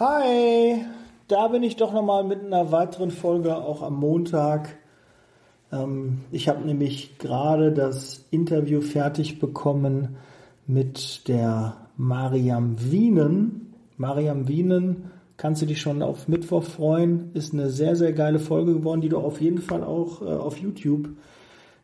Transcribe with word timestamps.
Hi, 0.00 0.86
da 1.28 1.48
bin 1.48 1.62
ich 1.62 1.76
doch 1.76 1.92
nochmal 1.92 2.24
mit 2.24 2.42
einer 2.42 2.72
weiteren 2.72 3.10
Folge, 3.10 3.54
auch 3.54 3.82
am 3.82 4.00
Montag. 4.00 4.78
Ähm, 5.70 6.22
ich 6.30 6.48
habe 6.48 6.64
nämlich 6.64 7.18
gerade 7.18 7.72
das 7.72 8.24
Interview 8.30 8.80
fertig 8.80 9.38
bekommen 9.38 10.16
mit 10.66 11.28
der 11.28 11.76
Mariam 11.98 12.76
Wienen. 12.90 13.74
Mariam 13.98 14.48
Wienen, 14.48 15.10
kannst 15.36 15.60
du 15.60 15.66
dich 15.66 15.82
schon 15.82 16.00
auf 16.00 16.26
Mittwoch 16.26 16.62
freuen, 16.62 17.30
ist 17.34 17.52
eine 17.52 17.68
sehr, 17.68 17.94
sehr 17.94 18.14
geile 18.14 18.38
Folge 18.38 18.72
geworden, 18.72 19.02
die 19.02 19.10
du 19.10 19.18
auf 19.18 19.42
jeden 19.42 19.60
Fall 19.60 19.84
auch 19.84 20.22
äh, 20.22 20.24
auf 20.24 20.56
YouTube 20.56 21.10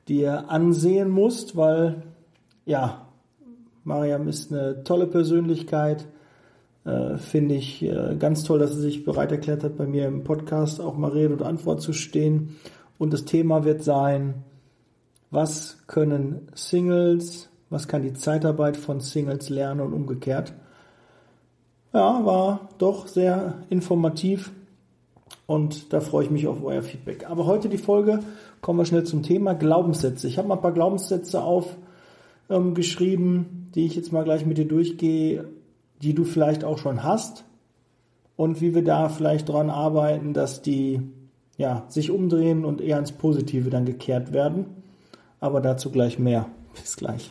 dir 0.09 0.49
ansehen 0.49 1.11
musst, 1.11 1.59
weil 1.59 2.05
ja, 2.65 3.07
Mariam 3.85 4.29
ist 4.29 4.51
eine 4.51 4.83
tolle 4.83 5.07
Persönlichkeit 5.07 6.07
äh, 6.85 7.17
Finde 7.19 7.55
ich 7.55 7.83
äh, 7.83 8.17
ganz 8.19 8.45
toll, 8.45 8.59
dass 8.59 8.73
sie 8.75 8.81
sich 8.81 9.05
bereit 9.05 9.31
erklärt 9.33 9.63
hat, 9.65 9.77
bei 9.77 9.87
mir 9.87 10.07
im 10.07 10.25
Podcast 10.25 10.81
auch 10.81 10.97
mal 10.97 11.11
Rede 11.11 11.35
und 11.35 11.43
Antwort 11.43 11.83
zu 11.83 11.93
stehen. 11.93 12.57
Und 12.99 13.13
das 13.13 13.25
Thema 13.25 13.65
wird 13.65 13.83
sein, 13.85 14.45
was 15.31 15.79
können 15.87 16.49
Singles, 16.55 17.51
was 17.69 17.89
kann 17.89 18.03
die 18.03 18.15
Zeitarbeit 18.15 18.77
von 18.77 19.01
Singles 19.01 19.51
lernen 19.51 19.81
und 19.81 19.93
umgekehrt. 19.93 20.55
Ja, 21.93 22.25
war 22.25 22.71
doch 22.79 23.07
sehr 23.07 23.55
informativ 23.71 24.53
und 25.47 25.93
da 25.93 26.01
freue 26.01 26.25
ich 26.25 26.31
mich 26.31 26.47
auf 26.47 26.63
euer 26.63 26.83
Feedback. 26.83 27.29
Aber 27.29 27.47
heute 27.47 27.69
die 27.69 27.79
Folge, 27.79 28.21
kommen 28.61 28.79
wir 28.79 28.87
schnell 28.87 29.05
zum 29.05 29.23
Thema 29.23 29.55
Glaubenssätze. 29.55 30.27
Ich 30.27 30.39
habe 30.39 30.49
mal 30.49 30.55
ein 30.57 30.63
paar 30.63 30.73
Glaubenssätze 30.73 31.43
aufgeschrieben, 31.43 33.37
ähm, 33.37 33.47
die 33.75 33.85
ich 33.87 33.95
jetzt 33.95 34.13
mal 34.13 34.25
gleich 34.25 34.47
mit 34.47 34.59
dir 34.59 34.69
durchgehe 34.69 35.45
die 36.03 36.15
du 36.15 36.25
vielleicht 36.25 36.65
auch 36.65 36.79
schon 36.79 37.03
hast 37.03 37.45
und 38.37 38.61
wie 38.61 38.75
wir 38.75 38.85
da 38.85 39.09
vielleicht 39.09 39.49
dran 39.49 39.71
arbeiten, 39.71 40.33
dass 40.33 40.63
die 40.63 41.03
ja, 41.57 41.85
sich 41.89 42.11
umdrehen 42.11 42.65
und 42.65 42.81
eher 42.81 42.99
ins 42.99 43.13
Positive 43.13 43.69
dann 43.69 43.85
gekehrt 43.85 44.33
werden. 44.33 44.67
Aber 45.41 45.61
dazu 45.61 45.91
gleich 45.91 46.19
mehr. 46.19 46.47
Bis 46.75 46.97
gleich. 46.97 47.31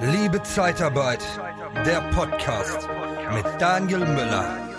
Liebe 0.00 0.42
Zeitarbeit, 0.42 1.22
der 1.84 2.00
Podcast 2.14 2.88
mit 3.34 3.44
Daniel 3.58 4.00
Müller. 4.00 4.69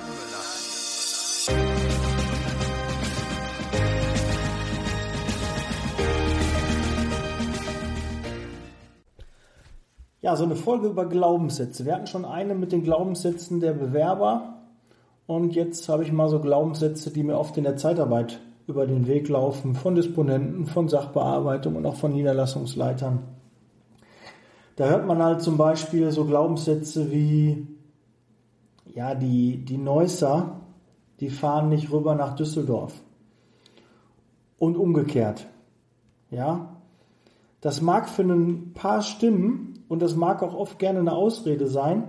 Ja, 10.22 10.36
so 10.36 10.44
eine 10.44 10.56
Folge 10.56 10.88
über 10.88 11.08
Glaubenssätze. 11.08 11.84
Wir 11.84 11.96
hatten 11.96 12.06
schon 12.06 12.26
eine 12.26 12.54
mit 12.54 12.72
den 12.72 12.84
Glaubenssätzen 12.84 13.60
der 13.60 13.74
Bewerber 13.74 14.58
und 15.26 15.56
jetzt 15.56 15.90
habe 15.90 16.04
ich 16.04 16.12
mal 16.12 16.30
so 16.30 16.40
Glaubenssätze, 16.40 17.10
die 17.10 17.24
mir 17.24 17.40
oft 17.40 17.58
in 17.58 17.64
der 17.64 17.76
Zeitarbeit 17.76 18.40
über 18.68 18.86
den 18.86 19.08
Weg 19.08 19.30
laufen, 19.30 19.74
von 19.74 19.96
Disponenten, 19.96 20.68
von 20.68 20.88
Sachbearbeitung 20.88 21.76
und 21.76 21.88
auch 21.88 21.96
von 21.96 22.14
Niederlassungsleitern. 22.14 23.24
Da 24.76 24.90
hört 24.90 25.08
man 25.08 25.24
halt 25.24 25.42
zum 25.42 25.58
Beispiel 25.58 26.12
so 26.12 26.26
Glaubenssätze 26.26 27.12
wie, 27.12 27.68
ja, 28.94 29.16
die, 29.16 29.58
die 29.66 29.80
Neusser, 29.80 30.62
die 31.20 31.32
fahren 31.32 31.70
nicht 31.70 31.92
rüber 31.92 32.14
nach 32.14 32.36
Düsseldorf. 32.36 32.94
Und 34.60 34.78
umgekehrt. 34.78 35.48
Ja. 36.30 36.76
Das 37.62 37.82
mag 37.82 38.08
für 38.08 38.22
ein 38.22 38.74
paar 38.74 39.02
stimmen, 39.02 39.71
und 39.92 40.02
das 40.02 40.16
mag 40.16 40.42
auch 40.42 40.54
oft 40.54 40.80
gerne 40.80 41.00
eine 41.00 41.12
Ausrede 41.12 41.68
sein. 41.68 42.04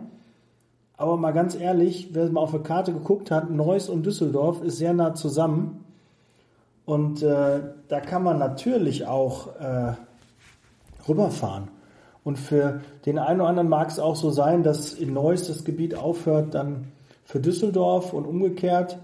Aber 0.96 1.16
mal 1.16 1.32
ganz 1.32 1.56
ehrlich, 1.56 2.10
wer 2.12 2.30
mal 2.30 2.42
auf 2.42 2.52
der 2.52 2.60
Karte 2.60 2.92
geguckt 2.92 3.32
hat, 3.32 3.50
Neuss 3.50 3.88
und 3.88 4.06
Düsseldorf 4.06 4.62
ist 4.62 4.78
sehr 4.78 4.92
nah 4.92 5.16
zusammen. 5.16 5.84
Und 6.84 7.24
äh, 7.24 7.60
da 7.88 8.00
kann 8.00 8.22
man 8.22 8.38
natürlich 8.38 9.08
auch 9.08 9.56
äh, 9.56 9.94
rüberfahren. 11.08 11.72
Und 12.22 12.38
für 12.38 12.82
den 13.04 13.18
einen 13.18 13.40
oder 13.40 13.48
anderen 13.48 13.68
mag 13.68 13.88
es 13.88 13.98
auch 13.98 14.14
so 14.14 14.30
sein, 14.30 14.62
dass 14.62 14.92
in 14.92 15.12
Neuss 15.12 15.48
das 15.48 15.64
Gebiet 15.64 15.96
aufhört, 15.96 16.54
dann 16.54 16.92
für 17.24 17.40
Düsseldorf 17.40 18.12
und 18.12 18.26
umgekehrt. 18.26 18.96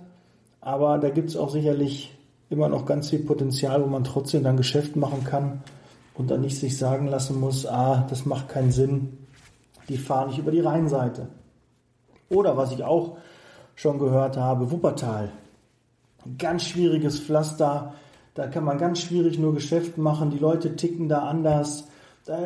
Aber 0.61 0.99
da 0.99 1.11
gibt 1.11 1.31
es 1.31 1.37
auch 1.37 1.51
sicherlich 1.51 2.17
immer 2.49 2.69
noch 2.69 2.87
ganz 2.87 3.11
viel 3.11 3.25
Potenzial, 3.25 3.83
wo 3.83 3.89
man 3.89 4.05
trotzdem 4.05 4.45
dann 4.45 4.57
Geschäft 4.57 4.95
machen 4.95 5.25
kann 5.25 5.65
und 6.19 6.31
dann 6.31 6.41
nicht 6.41 6.59
sich 6.59 6.77
sagen 6.77 7.07
lassen 7.07 7.41
muss, 7.41 7.65
ah, 7.65 8.05
das 8.11 8.27
macht 8.27 8.49
keinen 8.49 8.73
Sinn, 8.73 9.17
die 9.89 9.97
fahren 9.97 10.29
nicht 10.29 10.39
über 10.39 10.51
die 10.51 10.61
Rheinseite. 10.61 11.29
Oder 12.29 12.57
was 12.57 12.73
ich 12.73 12.83
auch 12.83 13.17
schon 13.77 13.99
gehört 13.99 14.37
habe, 14.37 14.71
Wuppertal. 14.71 15.31
Ganz 16.37 16.65
schwieriges 16.65 17.21
Pflaster, 17.21 17.95
da 18.35 18.49
kann 18.49 18.65
man 18.65 18.79
ganz 18.79 19.01
schwierig 19.01 19.39
nur 19.39 19.55
Geschäft 19.55 19.97
machen, 19.97 20.31
die 20.31 20.39
Leute 20.39 20.77
ticken 20.77 21.09
da 21.09 21.21
anders, 21.21 21.87
da 22.27 22.39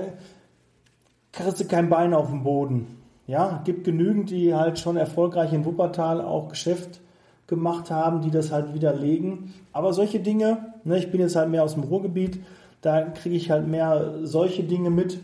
kriegst 1.33 1.61
du 1.61 1.65
kein 1.65 1.89
Bein 1.89 2.13
auf 2.13 2.29
dem 2.29 2.45
Boden. 2.45 2.99
Ja, 3.27 3.63
gibt 3.65 3.85
genügend, 3.85 4.31
die 4.31 4.55
halt 4.55 4.79
schon 4.79 4.99
erfolgreich 4.99 5.53
in 5.55 5.65
Wuppertal 5.65 6.21
auch 6.21 6.49
Geschäft 6.49 7.01
gemacht 7.47 7.91
haben, 7.91 8.21
die 8.21 8.31
das 8.31 8.53
halt 8.53 8.75
widerlegen. 8.75 9.55
Aber 9.73 9.95
solche 9.95 10.21
Dinge, 10.21 10.75
ne, 10.85 10.99
ich 10.99 11.11
bin 11.11 11.21
jetzt 11.21 11.37
halt 11.37 11.49
mehr 11.49 11.65
aus 11.65 11.75
dem 11.75 11.85
Ruhrgebiet, 11.85 12.41
da 12.83 13.03
kriege 13.03 13.37
ich 13.37 13.51
halt 13.51 13.67
mehr 13.67 14.19
solche 14.23 14.65
Dinge 14.65 14.91
mit. 14.91 15.21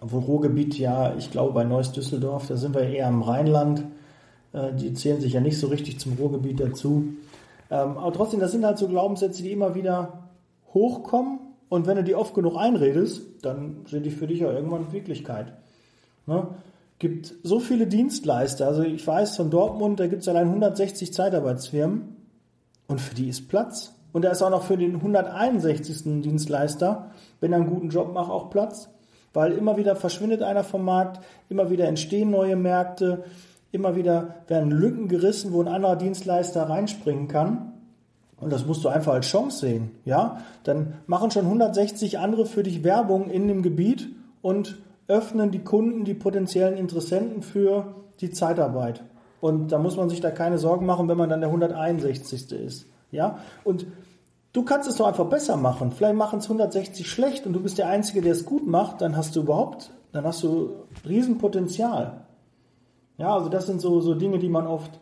Obwohl 0.00 0.20
Ruhrgebiet, 0.20 0.78
ja, 0.78 1.14
ich 1.16 1.30
glaube 1.30 1.52
bei 1.52 1.64
Neuss 1.64 1.90
Düsseldorf, 1.90 2.46
da 2.46 2.56
sind 2.56 2.74
wir 2.74 2.82
eher 2.82 3.08
im 3.08 3.22
Rheinland. 3.22 3.82
Äh, 4.52 4.74
die 4.74 4.92
zählen 4.92 5.20
sich 5.20 5.32
ja 5.32 5.40
nicht 5.40 5.58
so 5.58 5.68
richtig 5.68 5.98
zum 5.98 6.12
Ruhrgebiet 6.12 6.60
dazu. 6.60 7.14
Ähm, 7.70 7.96
aber 7.96 8.12
trotzdem, 8.12 8.40
das 8.40 8.52
sind 8.52 8.64
halt 8.64 8.78
so 8.78 8.88
Glaubenssätze, 8.88 9.42
die 9.42 9.52
immer 9.52 9.74
wieder 9.74 10.28
hochkommen. 10.74 11.40
Und 11.68 11.86
wenn 11.86 11.96
du 11.96 12.04
die 12.04 12.14
oft 12.14 12.34
genug 12.34 12.56
einredest, 12.56 13.22
dann 13.42 13.86
sind 13.88 14.04
die 14.04 14.10
für 14.10 14.26
dich 14.26 14.40
ja 14.40 14.52
irgendwann 14.52 14.92
Wirklichkeit. 14.92 15.52
Ne? 16.26 16.46
Gibt 16.98 17.34
so 17.42 17.58
viele 17.58 17.86
Dienstleister. 17.86 18.66
Also 18.66 18.82
ich 18.82 19.04
weiß 19.04 19.36
von 19.36 19.50
Dortmund, 19.50 19.98
da 19.98 20.06
gibt 20.06 20.22
es 20.22 20.28
allein 20.28 20.48
160 20.48 21.12
Zeitarbeitsfirmen. 21.12 22.16
Und 22.86 23.00
für 23.00 23.14
die 23.14 23.28
ist 23.28 23.48
Platz. 23.48 23.95
Und 24.16 24.22
da 24.22 24.30
ist 24.30 24.40
auch 24.40 24.48
noch 24.48 24.62
für 24.62 24.78
den 24.78 24.94
161. 24.94 26.22
Dienstleister, 26.22 27.10
wenn 27.40 27.52
er 27.52 27.58
einen 27.58 27.68
guten 27.68 27.90
Job 27.90 28.14
macht, 28.14 28.30
auch 28.30 28.48
Platz. 28.48 28.88
Weil 29.34 29.52
immer 29.52 29.76
wieder 29.76 29.94
verschwindet 29.94 30.42
einer 30.42 30.64
vom 30.64 30.86
Markt, 30.86 31.20
immer 31.50 31.68
wieder 31.68 31.86
entstehen 31.86 32.30
neue 32.30 32.56
Märkte, 32.56 33.24
immer 33.72 33.94
wieder 33.94 34.36
werden 34.48 34.70
Lücken 34.70 35.08
gerissen, 35.08 35.52
wo 35.52 35.60
ein 35.60 35.68
anderer 35.68 35.96
Dienstleister 35.96 36.62
reinspringen 36.62 37.28
kann. 37.28 37.74
Und 38.40 38.54
das 38.54 38.64
musst 38.64 38.82
du 38.84 38.88
einfach 38.88 39.12
als 39.12 39.26
Chance 39.26 39.58
sehen, 39.58 39.90
ja? 40.06 40.38
Dann 40.64 40.94
machen 41.06 41.30
schon 41.30 41.44
160 41.44 42.18
andere 42.18 42.46
für 42.46 42.62
dich 42.62 42.82
Werbung 42.84 43.28
in 43.28 43.48
dem 43.48 43.60
Gebiet 43.60 44.08
und 44.40 44.78
öffnen 45.08 45.50
die 45.50 45.62
Kunden, 45.62 46.06
die 46.06 46.14
potenziellen 46.14 46.78
Interessenten 46.78 47.42
für 47.42 47.96
die 48.22 48.30
Zeitarbeit. 48.30 49.04
Und 49.42 49.72
da 49.72 49.78
muss 49.78 49.98
man 49.98 50.08
sich 50.08 50.22
da 50.22 50.30
keine 50.30 50.56
Sorgen 50.56 50.86
machen, 50.86 51.06
wenn 51.06 51.18
man 51.18 51.28
dann 51.28 51.40
der 51.42 51.50
161. 51.50 52.50
ist, 52.52 52.86
ja? 53.10 53.40
Und 53.62 53.84
Du 54.56 54.62
kannst 54.62 54.88
es 54.88 54.96
doch 54.96 55.06
einfach 55.06 55.26
besser 55.26 55.58
machen. 55.58 55.92
Vielleicht 55.92 56.16
machen 56.16 56.38
es 56.38 56.46
160 56.46 57.06
schlecht 57.10 57.46
und 57.46 57.52
du 57.52 57.60
bist 57.60 57.76
der 57.76 57.88
Einzige, 57.88 58.22
der 58.22 58.32
es 58.32 58.46
gut 58.46 58.66
macht, 58.66 59.02
dann 59.02 59.14
hast 59.14 59.36
du 59.36 59.40
überhaupt, 59.40 59.90
dann 60.12 60.24
hast 60.24 60.42
du 60.42 60.70
Riesenpotenzial. 61.06 62.22
Ja, 63.18 63.34
also 63.34 63.50
das 63.50 63.66
sind 63.66 63.82
so, 63.82 64.00
so 64.00 64.14
Dinge, 64.14 64.38
die 64.38 64.48
man 64.48 64.66
oft 64.66 64.98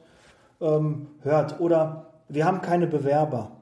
ähm, 0.61 1.07
hört. 1.21 1.61
Oder 1.61 2.07
wir 2.29 2.47
haben 2.47 2.63
keine 2.63 2.89
Bewerber. 2.89 3.53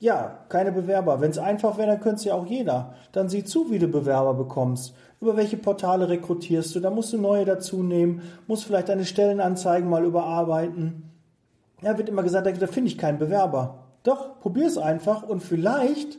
Ja, 0.00 0.40
keine 0.48 0.72
Bewerber. 0.72 1.20
Wenn 1.20 1.30
es 1.30 1.38
einfach 1.38 1.78
wäre, 1.78 1.92
dann 1.92 2.00
könnte 2.00 2.16
es 2.16 2.24
ja 2.24 2.34
auch 2.34 2.46
jeder. 2.46 2.94
Dann 3.12 3.28
sieh 3.28 3.44
zu, 3.44 3.70
wie 3.70 3.78
du 3.78 3.86
Bewerber 3.86 4.34
bekommst. 4.34 4.92
Über 5.20 5.36
welche 5.36 5.56
Portale 5.56 6.08
rekrutierst 6.08 6.74
du? 6.74 6.80
Da 6.80 6.90
musst 6.90 7.12
du 7.12 7.16
neue 7.16 7.44
dazu 7.44 7.84
nehmen, 7.84 8.22
musst 8.48 8.64
vielleicht 8.64 8.88
deine 8.88 9.04
Stellenanzeigen 9.04 9.88
mal 9.88 10.04
überarbeiten. 10.04 11.12
Ja, 11.80 11.96
wird 11.96 12.08
immer 12.08 12.24
gesagt, 12.24 12.48
da 12.60 12.66
finde 12.66 12.88
ich 12.88 12.98
keinen 12.98 13.20
Bewerber. 13.20 13.84
Doch, 14.08 14.40
probier 14.40 14.66
es 14.66 14.78
einfach 14.78 15.22
und 15.22 15.42
vielleicht, 15.42 16.18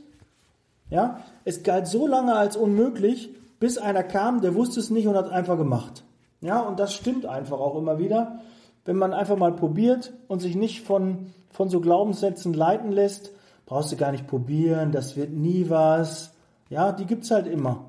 ja, 0.91 1.21
es 1.43 1.63
galt 1.63 1.87
so 1.87 2.05
lange 2.05 2.35
als 2.35 2.55
unmöglich, 2.55 3.31
bis 3.59 3.79
einer 3.79 4.03
kam, 4.03 4.41
der 4.41 4.53
wusste 4.53 4.79
es 4.79 4.91
nicht 4.91 5.07
und 5.07 5.15
hat 5.15 5.31
einfach 5.31 5.57
gemacht. 5.57 6.03
Ja, 6.39 6.59
und 6.59 6.79
das 6.79 6.93
stimmt 6.93 7.25
einfach 7.25 7.59
auch 7.59 7.75
immer 7.75 7.97
wieder. 7.97 8.41
Wenn 8.85 8.95
man 8.95 9.11
einfach 9.11 9.37
mal 9.37 9.53
probiert 9.53 10.13
und 10.27 10.39
sich 10.39 10.55
nicht 10.55 10.83
von, 10.83 11.33
von 11.49 11.69
so 11.69 11.81
Glaubenssätzen 11.81 12.53
leiten 12.53 12.91
lässt, 12.91 13.31
brauchst 13.65 13.91
du 13.91 13.95
gar 13.95 14.11
nicht 14.11 14.27
probieren, 14.27 14.91
das 14.91 15.15
wird 15.15 15.31
nie 15.31 15.71
was. 15.71 16.35
Ja, 16.69 16.91
die 16.91 17.07
gibt's 17.07 17.31
halt 17.31 17.47
immer. 17.47 17.85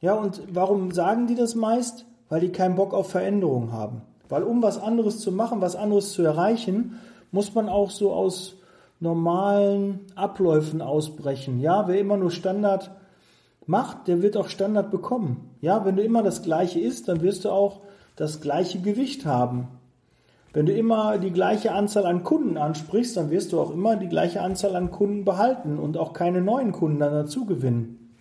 Ja, 0.00 0.14
und 0.14 0.40
warum 0.52 0.92
sagen 0.92 1.26
die 1.26 1.34
das 1.34 1.56
meist? 1.56 2.06
Weil 2.28 2.42
die 2.42 2.52
keinen 2.52 2.76
Bock 2.76 2.94
auf 2.94 3.10
Veränderung 3.10 3.72
haben. 3.72 4.02
Weil 4.28 4.44
um 4.44 4.62
was 4.62 4.80
anderes 4.80 5.18
zu 5.18 5.32
machen, 5.32 5.60
was 5.60 5.74
anderes 5.74 6.12
zu 6.12 6.22
erreichen, 6.22 7.00
muss 7.32 7.56
man 7.56 7.68
auch 7.68 7.90
so 7.90 8.12
aus 8.12 8.56
normalen 9.00 10.00
Abläufen 10.14 10.80
ausbrechen. 10.80 11.60
Ja, 11.60 11.88
wer 11.88 11.98
immer 11.98 12.16
nur 12.16 12.30
Standard 12.30 12.90
macht, 13.66 14.08
der 14.08 14.22
wird 14.22 14.36
auch 14.36 14.48
Standard 14.48 14.90
bekommen. 14.90 15.50
Ja, 15.60 15.84
wenn 15.84 15.96
du 15.96 16.02
immer 16.02 16.22
das 16.22 16.42
Gleiche 16.42 16.80
isst, 16.80 17.08
dann 17.08 17.20
wirst 17.20 17.44
du 17.44 17.50
auch 17.50 17.80
das 18.16 18.40
gleiche 18.40 18.80
Gewicht 18.80 19.26
haben. 19.26 19.68
Wenn 20.52 20.64
du 20.64 20.72
immer 20.72 21.18
die 21.18 21.32
gleiche 21.32 21.72
Anzahl 21.72 22.06
an 22.06 22.24
Kunden 22.24 22.56
ansprichst, 22.56 23.16
dann 23.16 23.30
wirst 23.30 23.52
du 23.52 23.60
auch 23.60 23.70
immer 23.70 23.96
die 23.96 24.08
gleiche 24.08 24.40
Anzahl 24.40 24.74
an 24.74 24.90
Kunden 24.90 25.24
behalten 25.24 25.78
und 25.78 25.98
auch 25.98 26.14
keine 26.14 26.40
neuen 26.40 26.72
Kunden 26.72 27.00
dann 27.00 27.12
dazu 27.12 27.44
gewinnen. 27.44 28.14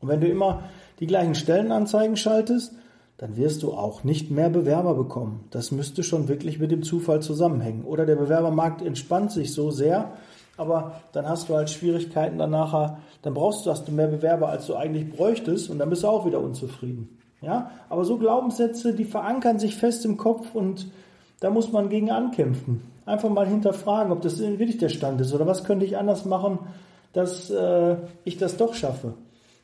Und 0.00 0.08
wenn 0.08 0.20
du 0.20 0.28
immer 0.28 0.62
die 1.00 1.08
gleichen 1.08 1.34
Stellenanzeigen 1.34 2.16
schaltest, 2.16 2.74
dann 3.18 3.36
wirst 3.36 3.62
du 3.62 3.72
auch 3.72 4.04
nicht 4.04 4.30
mehr 4.30 4.50
Bewerber 4.50 4.94
bekommen. 4.94 5.44
Das 5.50 5.70
müsste 5.70 6.02
schon 6.02 6.28
wirklich 6.28 6.58
mit 6.58 6.70
dem 6.70 6.82
Zufall 6.82 7.22
zusammenhängen. 7.22 7.84
Oder 7.84 8.04
der 8.04 8.16
Bewerbermarkt 8.16 8.82
entspannt 8.82 9.32
sich 9.32 9.54
so 9.54 9.70
sehr, 9.70 10.12
aber 10.58 11.00
dann 11.12 11.28
hast 11.28 11.48
du 11.48 11.54
halt 11.54 11.70
Schwierigkeiten 11.70 12.38
dann 12.38 12.50
dann 12.50 13.34
brauchst 13.34 13.66
du, 13.66 13.70
hast 13.70 13.88
du 13.88 13.92
mehr 13.92 14.08
Bewerber, 14.08 14.48
als 14.48 14.66
du 14.66 14.74
eigentlich 14.74 15.10
bräuchtest 15.10 15.70
und 15.70 15.78
dann 15.78 15.90
bist 15.90 16.02
du 16.02 16.08
auch 16.08 16.26
wieder 16.26 16.40
unzufrieden. 16.40 17.18
Ja, 17.42 17.70
aber 17.88 18.04
so 18.04 18.16
Glaubenssätze, 18.16 18.94
die 18.94 19.04
verankern 19.04 19.58
sich 19.58 19.76
fest 19.76 20.04
im 20.04 20.16
Kopf 20.16 20.54
und 20.54 20.90
da 21.40 21.50
muss 21.50 21.70
man 21.70 21.90
gegen 21.90 22.10
ankämpfen. 22.10 22.82
Einfach 23.04 23.28
mal 23.28 23.46
hinterfragen, 23.46 24.10
ob 24.10 24.22
das 24.22 24.38
wirklich 24.40 24.78
der 24.78 24.88
Stand 24.88 25.20
ist 25.20 25.34
oder 25.34 25.46
was 25.46 25.64
könnte 25.64 25.84
ich 25.84 25.98
anders 25.98 26.24
machen, 26.24 26.58
dass 27.12 27.50
äh, 27.50 27.96
ich 28.24 28.38
das 28.38 28.56
doch 28.56 28.74
schaffe. 28.74 29.14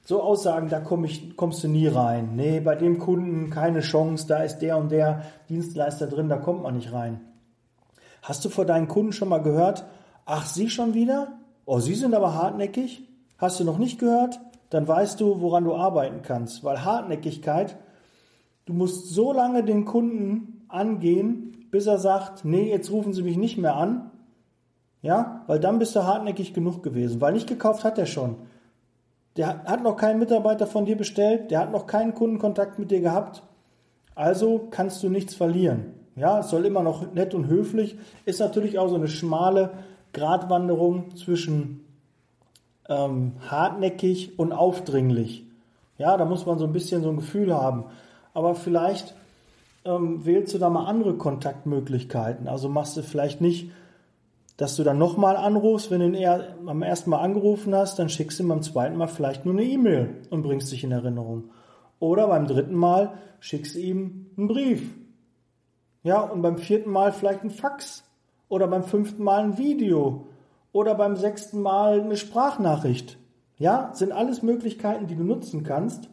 So 0.04 0.20
Aussagen, 0.20 0.69
da 0.69 0.81
komm 0.81 1.04
ich, 1.04 1.37
kommst 1.37 1.62
du 1.62 1.69
nie 1.69 1.87
rein. 1.87 2.34
Nee, 2.34 2.58
bei 2.58 2.75
dem 2.75 2.99
Kunden 2.99 3.50
keine 3.50 3.81
Chance, 3.81 4.26
da 4.26 4.43
ist 4.43 4.58
der 4.58 4.76
und 4.76 4.90
der 4.90 5.22
Dienstleister 5.49 6.08
drin, 6.08 6.28
da 6.28 6.38
kommt 6.38 6.62
man 6.62 6.75
nicht 6.75 6.93
rein. 6.93 7.20
Hast 8.22 8.44
du 8.44 8.49
vor 8.49 8.64
deinen 8.64 8.88
Kunden 8.88 9.12
schon 9.12 9.28
mal 9.28 9.43
gehört, 9.43 9.84
ach, 10.26 10.46
Sie 10.46 10.70
schon 10.70 10.94
wieder? 10.94 11.28
Oh, 11.66 11.78
Sie 11.78 11.94
sind 11.94 12.14
aber 12.14 12.34
hartnäckig? 12.34 13.08
Hast 13.38 13.60
du 13.60 13.64
noch 13.64 13.78
nicht 13.78 14.00
gehört? 14.00 14.40
Dann 14.70 14.88
weißt 14.88 15.20
du, 15.20 15.40
woran 15.40 15.64
du 15.64 15.75
arbeiten 15.75 16.22
kannst. 16.22 16.64
Weil 16.64 16.84
Hartnäckigkeit, 16.84 17.76
du 18.64 18.72
musst 18.72 19.10
so 19.10 19.32
lange 19.32 19.62
den 19.62 19.84
Kunden 19.84 20.64
angehen, 20.69 21.66
bis 21.70 21.87
er 21.87 21.99
sagt, 21.99 22.44
nee, 22.44 22.70
jetzt 22.70 22.90
rufen 22.90 23.12
Sie 23.12 23.22
mich 23.22 23.37
nicht 23.37 23.58
mehr 23.58 23.76
an. 23.76 24.10
Ja, 25.00 25.43
weil 25.46 25.58
dann 25.58 25.78
bist 25.78 25.96
du 25.96 26.04
hartnäckig 26.04 26.54
genug 26.54 26.82
gewesen, 26.82 27.20
weil 27.20 27.32
nicht 27.32 27.49
gekauft 27.49 27.82
hat 27.82 27.99
er 27.99 28.06
schon. 28.06 28.37
Der 29.37 29.64
hat 29.64 29.82
noch 29.82 29.96
keinen 29.96 30.19
Mitarbeiter 30.19 30.67
von 30.67 30.84
dir 30.84 30.96
bestellt, 30.96 31.50
der 31.50 31.61
hat 31.61 31.73
noch 31.73 31.87
keinen 31.87 32.14
Kundenkontakt 32.14 32.79
mit 32.79 32.90
dir 32.90 33.00
gehabt. 33.00 33.43
Also 34.14 34.69
kannst 34.70 35.02
du 35.02 35.08
nichts 35.08 35.34
verlieren. 35.34 35.94
Ja, 36.17 36.40
es 36.40 36.50
soll 36.50 36.67
immer 36.67 36.82
noch 36.82 37.14
nett 37.14 37.34
und 37.34 37.46
höflich. 37.46 37.96
Ist 38.26 38.40
natürlich 38.40 38.79
auch 38.79 38.88
so 38.88 38.96
eine 38.96 39.08
schmale 39.08 39.70
Gratwanderung 40.12 41.17
zwischen 41.17 41.87
ähm, 42.88 43.32
hartnäckig 43.49 44.38
und 44.38 44.52
aufdringlich. 44.52 45.46
Ja, 45.96 46.17
da 46.19 46.26
muss 46.26 46.44
man 46.44 46.58
so 46.58 46.67
ein 46.67 46.73
bisschen 46.73 47.02
so 47.02 47.08
ein 47.08 47.17
Gefühl 47.17 47.55
haben. 47.55 47.85
Aber 48.35 48.55
vielleicht 48.55 49.14
ähm, 49.85 50.25
wählst 50.26 50.52
du 50.52 50.58
da 50.58 50.69
mal 50.69 50.85
andere 50.85 51.14
Kontaktmöglichkeiten. 51.14 52.49
Also 52.49 52.69
machst 52.69 52.96
du 52.96 53.02
vielleicht 53.02 53.40
nicht, 53.40 53.70
dass 54.62 54.76
du 54.76 54.85
dann 54.85 54.97
nochmal 54.97 55.37
anrufst, 55.37 55.91
wenn 55.91 55.99
du 55.99 56.06
ihn 56.06 56.14
eher 56.14 56.55
am 56.67 56.82
ersten 56.82 57.11
Mal 57.11 57.19
angerufen 57.19 57.75
hast, 57.75 57.99
dann 57.99 58.09
schickst 58.09 58.38
du 58.38 58.44
ihm 58.44 58.49
beim 58.49 58.62
zweiten 58.62 58.97
Mal 58.97 59.09
vielleicht 59.09 59.44
nur 59.44 59.55
eine 59.55 59.64
E-Mail 59.64 60.23
und 60.31 60.43
bringst 60.43 60.70
dich 60.70 60.85
in 60.85 60.93
Erinnerung. 60.93 61.50
Oder 61.99 62.29
beim 62.29 62.47
dritten 62.47 62.76
Mal 62.76 63.14
schickst 63.41 63.75
du 63.75 63.81
ihm 63.81 64.31
einen 64.37 64.47
Brief. 64.47 64.88
Ja, 66.05 66.20
und 66.20 66.43
beim 66.43 66.59
vierten 66.59 66.91
Mal 66.91 67.11
vielleicht 67.11 67.43
ein 67.43 67.50
Fax. 67.50 68.05
Oder 68.49 68.69
beim 68.69 68.85
fünften 68.85 69.25
Mal 69.25 69.43
ein 69.43 69.59
Video. 69.59 70.29
Oder 70.70 70.94
beim 70.94 71.17
sechsten 71.17 71.61
Mal 71.61 72.00
eine 72.00 72.17
Sprachnachricht. 72.17 73.19
Ja, 73.59 73.91
sind 73.94 74.12
alles 74.12 74.43
Möglichkeiten, 74.43 75.09
die 75.09 75.17
du 75.17 75.25
nutzen 75.25 75.64
kannst. 75.64 76.09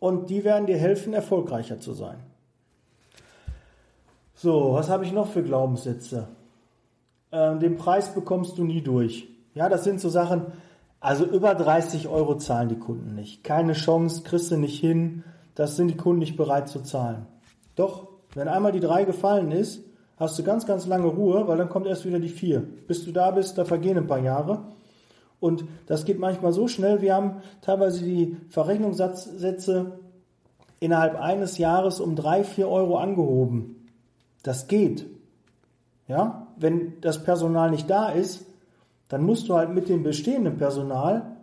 Und 0.00 0.28
die 0.28 0.42
werden 0.42 0.66
dir 0.66 0.76
helfen, 0.76 1.14
erfolgreicher 1.14 1.78
zu 1.78 1.92
sein. 1.92 2.18
So, 4.34 4.72
was 4.72 4.88
habe 4.88 5.04
ich 5.04 5.12
noch 5.12 5.28
für 5.28 5.44
Glaubenssätze? 5.44 6.26
Ähm, 7.34 7.58
den 7.58 7.76
Preis 7.76 8.14
bekommst 8.14 8.56
du 8.58 8.64
nie 8.64 8.80
durch. 8.80 9.26
Ja, 9.54 9.68
das 9.68 9.82
sind 9.82 10.00
so 10.00 10.08
Sachen, 10.08 10.46
also 11.00 11.24
über 11.24 11.54
30 11.54 12.06
Euro 12.06 12.38
zahlen 12.38 12.68
die 12.68 12.78
Kunden 12.78 13.16
nicht. 13.16 13.42
Keine 13.42 13.72
Chance, 13.72 14.22
kriegst 14.22 14.52
du 14.52 14.56
nicht 14.56 14.78
hin. 14.78 15.24
Das 15.56 15.74
sind 15.74 15.88
die 15.88 15.96
Kunden 15.96 16.20
nicht 16.20 16.36
bereit 16.36 16.68
zu 16.68 16.80
zahlen. 16.80 17.26
Doch, 17.74 18.06
wenn 18.34 18.46
einmal 18.46 18.70
die 18.70 18.80
drei 18.80 19.04
gefallen 19.04 19.50
ist, 19.50 19.82
hast 20.16 20.38
du 20.38 20.44
ganz, 20.44 20.64
ganz 20.64 20.86
lange 20.86 21.08
Ruhe, 21.08 21.46
weil 21.48 21.58
dann 21.58 21.68
kommt 21.68 21.86
erst 21.86 22.04
wieder 22.04 22.20
die 22.20 22.28
vier. 22.28 22.60
Bis 22.60 23.04
du 23.04 23.10
da 23.10 23.32
bist, 23.32 23.58
da 23.58 23.64
vergehen 23.64 23.98
ein 23.98 24.06
paar 24.06 24.20
Jahre. 24.20 24.62
Und 25.40 25.64
das 25.86 26.04
geht 26.04 26.20
manchmal 26.20 26.52
so 26.52 26.68
schnell. 26.68 27.02
Wir 27.02 27.14
haben 27.14 27.42
teilweise 27.62 28.04
die 28.04 28.36
Verrechnungssätze 28.48 29.98
innerhalb 30.78 31.20
eines 31.20 31.58
Jahres 31.58 31.98
um 32.00 32.14
drei, 32.14 32.44
vier 32.44 32.68
Euro 32.68 32.96
angehoben. 32.96 33.90
Das 34.44 34.68
geht. 34.68 35.06
Ja, 36.06 36.43
wenn 36.58 37.00
das 37.00 37.22
Personal 37.22 37.70
nicht 37.70 37.88
da 37.88 38.08
ist, 38.10 38.46
dann 39.08 39.22
musst 39.24 39.48
du 39.48 39.54
halt 39.54 39.74
mit 39.74 39.88
dem 39.88 40.02
bestehenden 40.02 40.56
Personal 40.56 41.36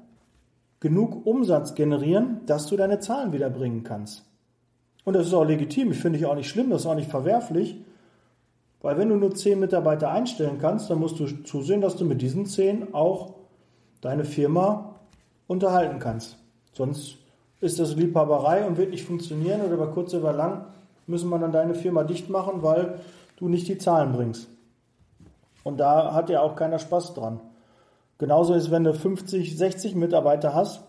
genug 0.80 1.26
Umsatz 1.26 1.76
generieren, 1.76 2.42
dass 2.46 2.68
du 2.68 2.76
deine 2.76 3.00
Zahlen 3.00 3.34
wiederbringen 3.34 3.84
kannst. 3.84 4.26
Und 5.04 5.16
das 5.16 5.28
ist 5.28 5.34
auch 5.34 5.46
legitim, 5.46 5.92
ich 5.92 6.00
finde 6.00 6.20
ich 6.20 6.26
auch 6.26 6.36
nicht 6.36 6.50
schlimm, 6.50 6.70
das 6.70 6.82
ist 6.82 6.88
auch 6.88 6.96
nicht 6.96 7.10
verwerflich, 7.10 7.78
weil 8.82 8.98
wenn 8.98 9.10
du 9.10 9.16
nur 9.16 9.34
zehn 9.36 9.60
Mitarbeiter 9.60 10.12
einstellen 10.12 10.58
kannst, 10.60 10.90
dann 10.90 11.00
musst 11.00 11.20
du 11.20 11.28
zusehen, 11.44 11.82
dass 11.82 11.96
du 11.96 12.06
mit 12.06 12.22
diesen 12.22 12.46
zehn 12.46 12.94
auch 12.94 13.36
deine 14.02 14.26
Firma 14.26 14.96
unterhalten 15.48 16.00
kannst. 16.00 16.38
Sonst 16.74 17.18
ist 17.62 17.80
das 17.80 17.96
Liebhaberei 17.96 18.66
und 18.66 18.78
wird 18.78 18.90
nicht 18.90 19.06
funktionieren 19.06 19.62
oder 19.62 19.76
über 19.76 19.92
kurz 19.92 20.14
oder 20.14 20.34
lang 20.34 20.66
müssen 21.06 21.30
wir 21.30 21.38
dann 21.38 21.52
deine 21.52 21.76
Firma 21.76 22.04
dicht 22.04 22.30
machen, 22.30 22.64
weil 22.64 23.00
du 23.38 23.50
nicht 23.50 23.68
die 23.68 23.78
Zahlen 23.78 24.14
bringst. 24.14 24.48
Und 25.64 25.80
da 25.80 26.14
hat 26.14 26.30
ja 26.30 26.42
auch 26.42 26.56
keiner 26.56 26.80
Spaß 26.80 27.14
dran. 27.14 27.40
Genauso 28.18 28.54
ist, 28.54 28.72
wenn 28.72 28.84
du 28.84 28.94
50, 28.94 29.58
60 29.58 29.96
Mitarbeiter 29.96 30.54
hast, 30.54 30.82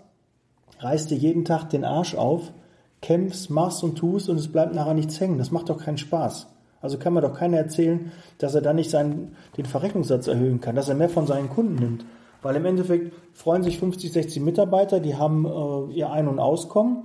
reißt 0.81 1.11
dir 1.11 1.17
jeden 1.17 1.45
Tag 1.45 1.71
den 1.71 1.85
Arsch 1.85 2.15
auf, 2.15 2.53
kämpfst, 3.01 3.51
machst 3.51 3.83
und 3.83 3.97
tust 3.97 4.29
und 4.29 4.37
es 4.37 4.51
bleibt 4.51 4.75
nachher 4.75 4.95
nichts 4.95 5.21
hängen. 5.21 5.39
Das 5.39 5.51
macht 5.51 5.69
doch 5.69 5.79
keinen 5.79 5.99
Spaß. 5.99 6.49
Also 6.81 6.99
kann 6.99 7.15
mir 7.15 7.21
doch 7.21 7.35
keiner 7.35 7.59
erzählen, 7.59 8.11
dass 8.39 8.55
er 8.55 8.61
dann 8.61 8.77
nicht 8.77 8.91
seinen, 8.91 9.37
den 9.57 9.67
Verrechnungssatz 9.67 10.27
erhöhen 10.27 10.61
kann, 10.61 10.75
dass 10.75 10.89
er 10.89 10.97
mehr 10.97 11.09
von 11.09 11.27
seinen 11.27 11.49
Kunden 11.49 11.77
nimmt. 11.77 12.05
Weil 12.43 12.57
im 12.57 12.67
Endeffekt 12.67 13.13
freuen 13.33 13.63
sich 13.63 13.79
50, 13.79 14.13
60 14.13 14.43
Mitarbeiter, 14.43 14.99
die 14.99 15.15
haben 15.15 15.47
äh, 15.47 15.95
ihr 15.95 16.11
Ein- 16.11 16.27
und 16.27 16.41
Auskommen 16.41 17.05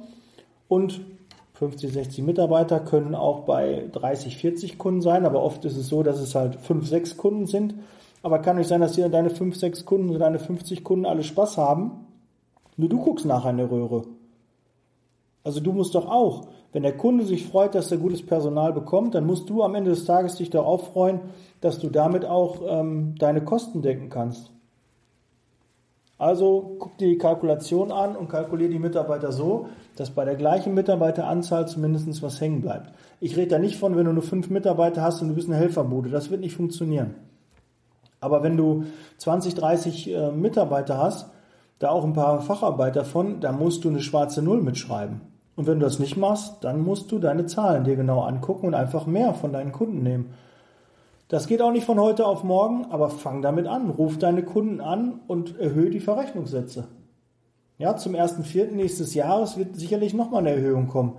und 0.68 1.00
50, 1.58 1.92
60 1.92 2.24
Mitarbeiter 2.24 2.80
können 2.80 3.16
auch 3.16 3.40
bei 3.40 3.90
30, 3.92 4.38
40 4.38 4.78
Kunden 4.78 5.02
sein, 5.02 5.26
aber 5.26 5.42
oft 5.42 5.66
ist 5.66 5.76
es 5.76 5.88
so, 5.88 6.04
dass 6.04 6.20
es 6.20 6.36
halt 6.36 6.56
5, 6.56 6.88
6 6.88 7.18
Kunden 7.18 7.48
sind. 7.48 7.74
Aber 8.22 8.40
kann 8.40 8.58
nicht 8.58 8.68
sein, 8.68 8.82
dass 8.82 8.96
hier 8.96 9.10
deine 9.10 9.32
5, 9.32 9.56
6 9.56 9.86
Kunden 9.86 10.10
oder 10.10 10.20
deine 10.20 10.38
50 10.38 10.84
Kunden 10.84 11.06
alle 11.06 11.24
Spaß 11.24 11.58
haben. 11.58 12.06
Nur 12.76 12.90
du 12.90 13.00
guckst 13.00 13.26
nachher 13.26 13.50
in 13.50 13.58
der 13.58 13.72
Röhre. 13.72 14.04
Also 15.44 15.60
du 15.60 15.72
musst 15.72 15.96
doch 15.96 16.08
auch, 16.08 16.48
wenn 16.74 16.84
der 16.84 16.96
Kunde 16.96 17.26
sich 17.26 17.48
freut, 17.48 17.74
dass 17.74 17.92
er 17.92 17.98
gutes 17.98 18.24
Personal 18.24 18.74
bekommt, 18.74 19.16
dann 19.16 19.26
musst 19.26 19.50
du 19.50 19.64
am 19.64 19.74
Ende 19.74 19.92
des 19.92 20.06
Tages 20.06 20.36
dich 20.36 20.52
darauf 20.52 20.94
freuen, 20.94 21.22
dass 21.62 21.80
du 21.80 21.90
damit 21.90 22.26
auch 22.26 22.58
ähm, 22.68 23.16
deine 23.18 23.44
Kosten 23.44 23.82
decken 23.82 24.10
kannst. 24.10 24.52
Also 26.18 26.78
guck 26.80 26.98
dir 26.98 27.10
die 27.10 27.18
Kalkulation 27.18 27.92
an 27.92 28.16
und 28.16 28.28
kalkuliere 28.28 28.72
die 28.72 28.80
Mitarbeiter 28.80 29.32
so, 29.32 29.68
dass 29.96 30.10
bei 30.10 30.26
der 30.26 30.36
gleichen 30.36 30.74
Mitarbeiteranzahl 30.74 31.68
zumindest 31.68 32.24
was 32.24 32.42
hängen 32.42 32.62
bleibt. 32.62 32.92
Ich 33.20 33.38
rede 33.38 33.50
da 33.50 33.60
nicht 33.60 33.78
von, 33.78 33.96
wenn 33.96 34.06
du 34.06 34.14
nur 34.14 34.24
fünf 34.24 34.50
Mitarbeiter 34.50 35.04
hast 35.04 35.22
und 35.22 35.30
du 35.30 35.36
bist 35.36 35.48
eine 35.48 35.58
Helferbude. 35.58 36.10
Das 36.10 36.32
wird 36.32 36.42
nicht 36.42 36.56
funktionieren. 36.56 37.14
Aber 38.20 38.42
wenn 38.42 38.58
du 38.58 38.86
20, 39.18 39.54
30 39.54 40.12
äh, 40.12 40.32
Mitarbeiter 40.32 40.98
hast, 40.98 41.30
da 41.78 41.90
auch 41.90 42.04
ein 42.04 42.14
paar 42.14 42.42
Facharbeiter 42.42 43.06
von, 43.06 43.40
da 43.40 43.52
musst 43.52 43.84
du 43.84 43.90
eine 43.90 44.02
schwarze 44.02 44.42
Null 44.42 44.62
mitschreiben. 44.62 45.22
Und 45.56 45.68
wenn 45.68 45.80
du 45.80 45.86
das 45.86 46.00
nicht 46.00 46.18
machst, 46.18 46.64
dann 46.64 46.82
musst 46.82 47.12
du 47.12 47.20
deine 47.20 47.46
Zahlen 47.46 47.84
dir 47.84 47.96
genau 47.96 48.22
angucken 48.22 48.68
und 48.68 48.74
einfach 48.74 49.06
mehr 49.06 49.34
von 49.34 49.54
deinen 49.54 49.72
Kunden 49.72 50.02
nehmen. 50.02 50.34
Das 51.28 51.48
geht 51.48 51.62
auch 51.62 51.72
nicht 51.72 51.86
von 51.86 52.00
heute 52.00 52.26
auf 52.26 52.44
morgen, 52.44 52.86
aber 52.90 53.10
fang 53.10 53.42
damit 53.42 53.68
an. 53.68 53.90
Ruf 53.90 54.18
deine 54.18 54.44
Kunden 54.44 54.80
an 54.80 55.20
und 55.28 55.60
erhöhe 55.60 55.90
die 55.90 56.00
Verrechnungssätze. 56.00 56.88
Ja, 57.78 57.96
zum 57.98 58.14
1.4. 58.14 58.72
nächstes 58.72 59.14
Jahres 59.14 59.58
wird 59.58 59.76
sicherlich 59.76 60.14
nochmal 60.14 60.40
eine 60.40 60.56
Erhöhung 60.56 60.88
kommen. 60.88 61.18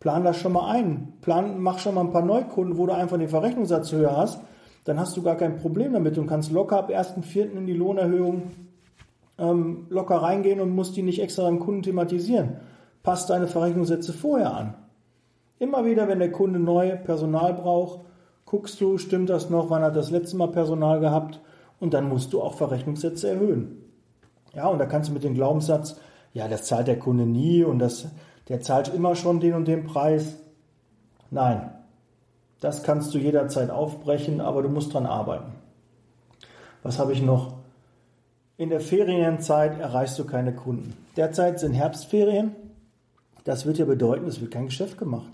Plan 0.00 0.22
das 0.22 0.36
schon 0.36 0.52
mal 0.52 0.70
ein. 0.70 1.14
Plan, 1.20 1.60
mach 1.60 1.80
schon 1.80 1.96
mal 1.96 2.02
ein 2.02 2.12
paar 2.12 2.24
Neukunden, 2.24 2.78
wo 2.78 2.86
du 2.86 2.94
einfach 2.94 3.18
den 3.18 3.28
Verrechnungssatz 3.28 3.90
höher 3.92 4.16
hast. 4.16 4.40
Dann 4.84 4.98
hast 4.98 5.16
du 5.16 5.22
gar 5.22 5.36
kein 5.36 5.56
Problem 5.56 5.92
damit 5.92 6.16
und 6.18 6.28
kannst 6.28 6.52
locker 6.52 6.78
ab 6.78 6.90
1.4. 6.90 7.52
in 7.56 7.66
die 7.66 7.74
Lohnerhöhung 7.74 8.42
ähm, 9.38 9.86
locker 9.90 10.16
reingehen 10.16 10.60
und 10.60 10.70
musst 10.70 10.96
die 10.96 11.02
nicht 11.02 11.20
extra 11.20 11.42
beim 11.42 11.58
Kunden 11.58 11.82
thematisieren. 11.82 12.56
Passt 13.02 13.28
deine 13.28 13.48
Verrechnungssätze 13.48 14.12
vorher 14.12 14.54
an. 14.54 14.74
Immer 15.58 15.84
wieder, 15.84 16.06
wenn 16.06 16.20
der 16.20 16.30
Kunde 16.30 16.60
neu 16.60 16.96
Personal 16.96 17.54
braucht, 17.54 18.00
guckst 18.48 18.80
du, 18.80 18.96
stimmt 18.96 19.28
das 19.28 19.50
noch, 19.50 19.68
wann 19.68 19.82
hat 19.82 19.94
das 19.94 20.10
letzte 20.10 20.36
Mal 20.38 20.48
Personal 20.48 21.00
gehabt 21.00 21.38
und 21.80 21.92
dann 21.92 22.08
musst 22.08 22.32
du 22.32 22.40
auch 22.40 22.54
Verrechnungssätze 22.54 23.28
erhöhen. 23.28 23.84
Ja, 24.54 24.68
und 24.68 24.78
da 24.78 24.86
kannst 24.86 25.10
du 25.10 25.12
mit 25.12 25.22
dem 25.22 25.34
Glaubenssatz, 25.34 26.00
ja, 26.32 26.48
das 26.48 26.64
zahlt 26.64 26.88
der 26.88 26.98
Kunde 26.98 27.26
nie 27.26 27.62
und 27.62 27.78
das, 27.78 28.06
der 28.48 28.62
zahlt 28.62 28.92
immer 28.94 29.14
schon 29.16 29.40
den 29.40 29.52
und 29.52 29.68
den 29.68 29.84
Preis. 29.84 30.36
Nein, 31.30 31.70
das 32.60 32.82
kannst 32.82 33.12
du 33.12 33.18
jederzeit 33.18 33.68
aufbrechen, 33.68 34.40
aber 34.40 34.62
du 34.62 34.70
musst 34.70 34.94
dran 34.94 35.04
arbeiten. 35.04 35.52
Was 36.82 36.98
habe 36.98 37.12
ich 37.12 37.20
noch? 37.20 37.52
In 38.56 38.70
der 38.70 38.80
Ferienzeit 38.80 39.78
erreichst 39.78 40.18
du 40.18 40.24
keine 40.24 40.54
Kunden. 40.54 40.96
Derzeit 41.16 41.60
sind 41.60 41.74
Herbstferien. 41.74 42.56
Das 43.44 43.66
wird 43.66 43.76
ja 43.76 43.84
bedeuten, 43.84 44.26
es 44.26 44.40
wird 44.40 44.52
kein 44.52 44.66
Geschäft 44.66 44.96
gemacht. 44.96 45.30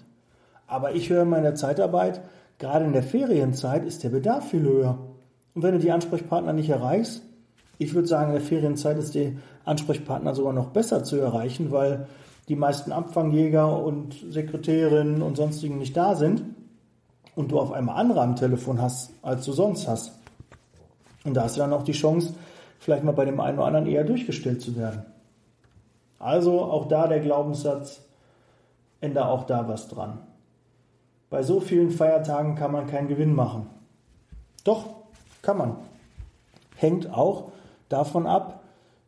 Aber 0.67 0.95
ich 0.95 1.11
höre 1.11 1.23
in 1.23 1.31
meiner 1.31 1.55
Zeitarbeit, 1.55 2.21
gerade 2.59 2.85
in 2.85 2.93
der 2.93 3.03
Ferienzeit 3.03 3.85
ist 3.85 4.03
der 4.05 4.11
Bedarf 4.11 4.51
viel 4.51 4.63
höher. 4.63 4.99
Und 5.55 5.63
wenn 5.63 5.73
du 5.73 5.79
die 5.79 5.93
Ansprechpartner 5.93 6.53
nicht 6.53 6.71
erreichst, 6.71 7.23
ich 7.79 7.95
würde 7.95 8.09
sagen, 8.09 8.29
in 8.29 8.39
der 8.39 8.47
Ferienzeit 8.47 8.99
ist 8.99 9.15
der 9.15 9.33
Ansprechpartner 9.65 10.35
sogar 10.35 10.53
noch 10.53 10.69
besser 10.69 11.03
zu 11.05 11.17
erreichen, 11.17 11.71
weil 11.71 12.07
die 12.49 12.57
meisten 12.57 12.93
Abfangjäger 12.93 13.83
und 13.83 14.15
Sekretärinnen 14.29 15.23
und 15.23 15.37
sonstigen 15.37 15.79
nicht 15.79 15.97
da 15.97 16.15
sind 16.15 16.43
und 17.35 17.51
du 17.51 17.59
auf 17.59 17.73
einmal 17.73 17.97
andere 17.97 18.21
am 18.21 18.37
Telefon 18.37 18.81
hast, 18.81 19.13
als 19.23 19.45
du 19.45 19.53
sonst 19.53 19.89
hast. 19.89 20.13
Und 21.25 21.35
da 21.35 21.45
hast 21.45 21.57
du 21.57 21.61
dann 21.61 21.73
auch 21.73 21.83
die 21.83 21.93
Chance, 21.93 22.35
vielleicht 22.79 23.03
mal 23.03 23.13
bei 23.13 23.25
dem 23.25 23.41
einen 23.41 23.59
oder 23.59 23.67
anderen 23.67 23.87
eher 23.87 24.05
durchgestellt 24.05 24.61
zu 24.61 24.77
werden. 24.77 25.05
Also 26.19 26.61
auch 26.61 26.87
da 26.87 27.09
der 27.09 27.21
Glaubenssatz, 27.21 28.03
ändere 29.01 29.29
auch 29.29 29.45
da 29.45 29.69
was 29.69 29.89
dran. 29.89 30.19
Bei 31.35 31.43
so 31.43 31.59
vielen 31.59 31.91
Feiertagen 31.91 32.55
kann 32.55 32.71
man 32.71 32.87
keinen 32.87 33.09
Gewinn 33.09 33.35
machen. 33.35 33.67
Doch, 34.63 34.91
kann 35.43 35.59
man. 35.59 35.79
Hängt 36.77 37.13
auch 37.13 37.51
davon 37.89 38.25
ab, 38.25 38.63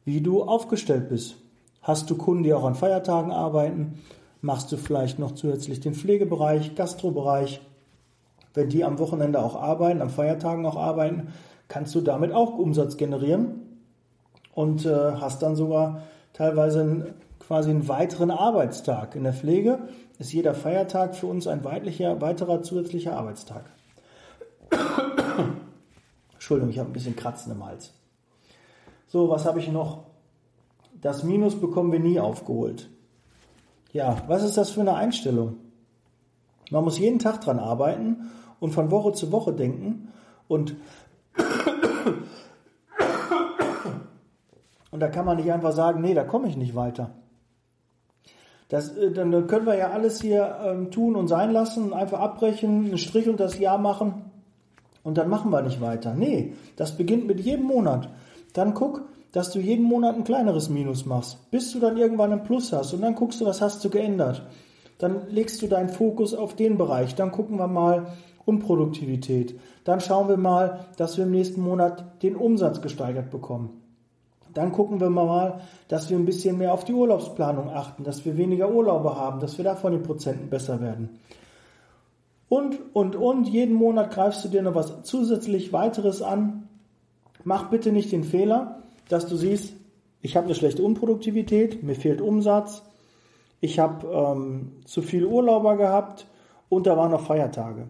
wie 0.05 0.21
du 0.21 0.43
aufgestellt 0.43 1.09
bist. 1.09 1.37
Hast 1.83 2.11
du 2.11 2.17
Kunden, 2.17 2.43
die 2.43 2.53
auch 2.53 2.65
an 2.65 2.75
Feiertagen 2.75 3.31
arbeiten? 3.31 4.03
Machst 4.41 4.73
du 4.73 4.77
vielleicht 4.77 5.21
noch 5.21 5.37
zusätzlich 5.37 5.79
den 5.79 5.95
Pflegebereich, 5.95 6.75
Gastrobereich? 6.75 7.61
Wenn 8.55 8.71
die 8.71 8.83
am 8.83 8.99
Wochenende 8.99 9.39
auch 9.39 9.55
arbeiten, 9.55 10.03
am 10.03 10.11
Feiertagen 10.11 10.67
auch 10.67 10.77
arbeiten, 10.77 11.29
kannst 11.69 11.95
du 11.95 12.01
damit 12.01 12.33
auch 12.33 12.59
Umsatz 12.59 12.97
generieren 12.97 13.79
und 14.53 14.85
äh, 14.85 15.13
hast 15.13 15.43
dann 15.43 15.55
sogar 15.55 16.03
teilweise 16.33 16.81
einen, 16.81 17.15
quasi 17.47 17.71
einen 17.71 17.87
weiteren 17.89 18.31
Arbeitstag. 18.33 19.15
In 19.15 19.23
der 19.23 19.33
Pflege 19.33 19.79
ist 20.19 20.33
jeder 20.33 20.55
Feiertag 20.55 21.15
für 21.15 21.27
uns 21.27 21.47
ein 21.47 21.63
weiterer 21.65 22.63
zusätzlicher 22.63 23.17
Arbeitstag. 23.17 23.67
Entschuldigung, 26.33 26.71
ich 26.71 26.79
habe 26.81 26.91
ein 26.91 26.93
bisschen 26.93 27.15
Kratzen 27.15 27.53
im 27.53 27.65
Hals. 27.65 27.93
So, 29.07 29.31
was 29.31 29.45
habe 29.45 29.61
ich 29.61 29.71
noch? 29.71 30.07
Das 31.01 31.23
Minus 31.23 31.55
bekommen 31.61 31.93
wir 31.93 32.01
nie 32.01 32.19
aufgeholt. 32.19 32.91
Ja, 33.93 34.17
was 34.27 34.43
ist 34.43 34.57
das 34.57 34.71
für 34.71 34.81
eine 34.81 34.95
Einstellung? 34.95 35.57
Man 36.71 36.83
muss 36.83 36.99
jeden 36.99 37.21
Tag 37.21 37.41
dran 37.43 37.61
arbeiten 37.61 38.31
und 38.59 38.73
von 38.73 38.91
Woche 38.91 39.13
zu 39.13 39.31
Woche 39.31 39.53
denken 39.53 40.09
und 40.49 40.75
und 44.91 44.99
da 45.01 45.09
kann 45.09 45.27
man 45.27 45.37
nicht 45.37 45.53
einfach 45.53 45.73
sagen, 45.73 46.01
nee, 46.01 46.15
da 46.15 46.25
komme 46.25 46.49
ich 46.49 46.57
nicht 46.57 46.75
weiter. 46.75 47.13
Das, 48.69 48.97
äh, 48.97 49.13
dann 49.13 49.47
können 49.47 49.67
wir 49.67 49.77
ja 49.77 49.91
alles 49.91 50.21
hier 50.21 50.57
ähm, 50.65 50.91
tun 50.91 51.17
und 51.17 51.29
sein 51.29 51.53
lassen, 51.53 51.93
einfach 51.93 52.21
abbrechen, 52.21 52.87
einen 52.87 52.99
Strich 52.99 53.29
und 53.29 53.41
das 53.41 53.59
Jahr 53.59 53.79
machen 53.79 54.31
und 55.03 55.19
dann 55.19 55.29
machen 55.29 55.51
wir 55.53 55.63
nicht 55.63 55.81
weiter. 55.81 56.15
Nee, 56.15 56.55
das 56.77 56.97
beginnt 56.97 57.27
mit 57.27 57.41
jedem 57.41 57.67
Monat. 57.67 58.09
Dann 58.55 58.75
guck, 58.75 59.03
dass 59.33 59.53
du 59.53 59.61
jeden 59.61 59.85
Monat 59.85 60.17
ein 60.17 60.25
kleineres 60.25 60.69
Minus 60.69 61.07
machst, 61.07 61.51
bis 61.51 61.73
du 61.73 61.79
dann 61.79 61.97
irgendwann 61.97 62.33
ein 62.33 62.43
Plus 62.43 62.73
hast 62.73 62.93
und 62.93 63.03
dann 63.03 63.15
guckst 63.15 63.41
du, 63.41 63.45
was 63.45 63.61
hast 63.61 63.85
du 63.85 63.91
geändert. 63.91 64.43
Dann 64.99 65.29
legst 65.29 65.61
du 65.61 65.67
deinen 65.67 65.91
Fokus 65.91 66.35
auf 66.35 66.57
den 66.57 66.79
Bereich. 66.79 67.15
Dann 67.15 67.31
gucken 67.31 67.59
wir 67.59 67.69
mal 67.69 68.07
Unproduktivität. 68.47 69.61
Dann 69.85 70.01
schauen 70.01 70.29
wir 70.29 70.39
mal, 70.39 70.87
dass 70.97 71.17
wir 71.19 71.25
im 71.25 71.33
nächsten 71.33 71.61
Monat 71.61 72.23
den 72.23 72.35
Umsatz 72.35 72.81
gesteigert 72.81 73.31
bekommen. 73.31 73.83
Dann 74.57 74.73
gucken 74.73 75.01
wir 75.01 75.11
mal, 75.11 75.61
dass 75.89 76.09
wir 76.09 76.17
ein 76.17 76.25
bisschen 76.25 76.57
mehr 76.57 76.73
auf 76.73 76.85
die 76.85 76.95
Urlaubsplanung 76.95 77.69
achten, 77.69 78.05
dass 78.05 78.25
wir 78.25 78.39
weniger 78.39 78.71
Urlaube 78.71 79.15
haben, 79.15 79.39
dass 79.39 79.59
wir 79.59 79.65
davon 79.67 79.93
die 79.93 79.99
Prozenten 79.99 80.49
besser 80.49 80.81
werden. 80.81 81.21
Und, 82.49 82.79
und, 82.95 83.17
und, 83.17 83.49
jeden 83.49 83.75
Monat 83.75 84.13
greifst 84.13 84.47
du 84.47 84.49
dir 84.49 84.63
noch 84.63 84.75
was 84.75 85.03
zusätzlich 85.03 85.75
weiteres 85.75 86.23
an. 86.23 86.69
Mach 87.45 87.69
bitte 87.69 87.93
nicht 87.93 88.13
den 88.13 88.25
Fehler, 88.25 88.83
dass 89.11 89.27
du 89.27 89.37
siehst, 89.37 89.75
ich 90.23 90.37
habe 90.37 90.47
eine 90.47 90.55
schlechte 90.55 90.83
Unproduktivität, 90.83 91.83
mir 91.83 91.95
fehlt 91.95 92.23
Umsatz, 92.23 92.83
ich 93.61 93.79
habe 93.79 94.07
ähm, 94.09 94.73
zu 94.87 95.03
viele 95.03 95.29
Urlauber 95.29 95.77
gehabt 95.77 96.27
und 96.71 96.87
da 96.87 96.97
waren 96.97 97.11
noch 97.11 97.27
Feiertage. 97.27 97.89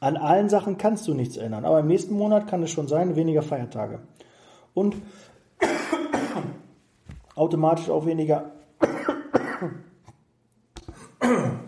An 0.00 0.18
allen 0.18 0.50
Sachen 0.50 0.76
kannst 0.76 1.08
du 1.08 1.14
nichts 1.14 1.38
ändern, 1.38 1.64
aber 1.64 1.80
im 1.80 1.86
nächsten 1.86 2.14
Monat 2.14 2.46
kann 2.46 2.62
es 2.62 2.70
schon 2.70 2.88
sein, 2.88 3.16
weniger 3.16 3.42
Feiertage. 3.42 4.00
Und 4.74 4.96
automatisch 7.34 7.88
auch 7.90 8.06
weniger. 8.06 8.52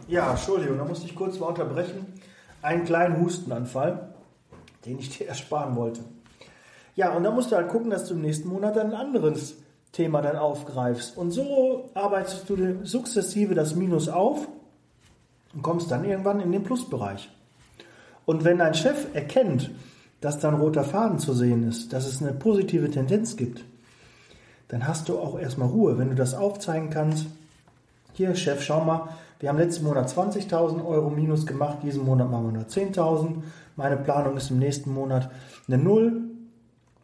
ja, 0.09 0.31
Entschuldigung, 0.31 0.79
da 0.79 0.85
musste 0.85 1.07
ich 1.07 1.15
kurz 1.15 1.39
mal 1.39 1.47
unterbrechen. 1.47 2.07
Einen 2.63 2.85
kleinen 2.85 3.21
Hustenanfall, 3.21 4.15
den 4.87 4.99
ich 4.99 5.17
dir 5.17 5.29
ersparen 5.29 5.77
wollte. 5.77 6.01
Ja, 6.97 7.13
und 7.15 7.25
da 7.25 7.31
musst 7.31 7.51
du 7.51 7.57
halt 7.57 7.69
gucken, 7.69 7.91
dass 7.91 8.07
du 8.07 8.15
im 8.15 8.23
nächsten 8.23 8.49
Monat 8.49 8.79
ein 8.79 8.95
anderes 8.95 9.57
Thema 9.93 10.23
dann 10.23 10.37
aufgreifst. 10.37 11.17
Und 11.17 11.31
so 11.31 11.91
arbeitest 11.95 12.49
du 12.49 12.85
sukzessive 12.85 13.55
das 13.55 13.75
Minus 13.75 14.09
auf 14.09 14.49
und 15.53 15.63
kommst 15.63 15.91
dann 15.91 16.05
irgendwann 16.05 16.41
in 16.41 16.53
den 16.53 16.63
Plusbereich. 16.63 17.31
Und 18.27 18.45
wenn 18.45 18.59
dein 18.59 18.75
Chef 18.75 19.15
erkennt, 19.15 19.71
dass 20.21 20.41
da 20.41 20.49
ein 20.49 20.55
roter 20.61 20.85
Faden 20.85 21.19
zu 21.19 21.35
sehen 21.35 21.69
ist, 21.69 21.93
dass 21.93 22.07
es 22.07 22.23
eine 22.23 22.33
positive 22.33 22.91
Tendenz 22.91 23.37
gibt, 23.37 23.65
dann 24.69 24.87
hast 24.87 25.09
du 25.09 25.19
auch 25.19 25.39
erstmal 25.39 25.69
Ruhe. 25.69 25.99
Wenn 25.99 26.11
du 26.11 26.15
das 26.15 26.35
aufzeigen 26.35 26.91
kannst, 26.91 27.27
hier 28.13 28.35
Chef, 28.35 28.63
schau 28.63 28.85
mal, 28.85 29.09
wir 29.41 29.49
haben 29.49 29.59
letzten 29.59 29.85
Monat 29.85 30.09
20.000 30.09 30.85
Euro 30.87 31.11
Minus 31.11 31.47
gemacht, 31.47 31.79
diesen 31.83 32.05
Monat 32.05 32.31
machen 32.31 32.47
wir 32.47 32.53
nur 32.53 32.65
10.000. 32.65 33.43
Meine 33.77 33.97
Planung 33.97 34.37
ist 34.37 34.51
im 34.51 34.59
nächsten 34.59 34.93
Monat 34.93 35.31
eine 35.67 35.79
Null. 35.79 36.23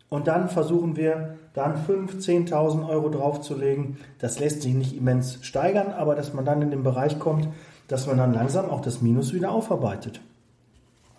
Und 0.08 0.26
dann 0.26 0.48
versuchen 0.48 0.96
wir 0.96 1.36
dann 1.54 1.74
5.000, 1.74 2.48
10.000 2.48 2.88
Euro 2.88 3.08
draufzulegen. 3.08 3.98
Das 4.18 4.38
lässt 4.38 4.62
sich 4.62 4.74
nicht 4.74 4.96
immens 4.96 5.38
steigern, 5.42 5.92
aber 5.92 6.14
dass 6.14 6.32
man 6.32 6.44
dann 6.44 6.62
in 6.62 6.70
den 6.70 6.82
Bereich 6.82 7.18
kommt, 7.18 7.48
dass 7.88 8.06
man 8.06 8.18
dann 8.18 8.32
langsam 8.32 8.70
auch 8.70 8.80
das 8.80 9.02
Minus 9.02 9.32
wieder 9.34 9.50
aufarbeitet. 9.50 10.20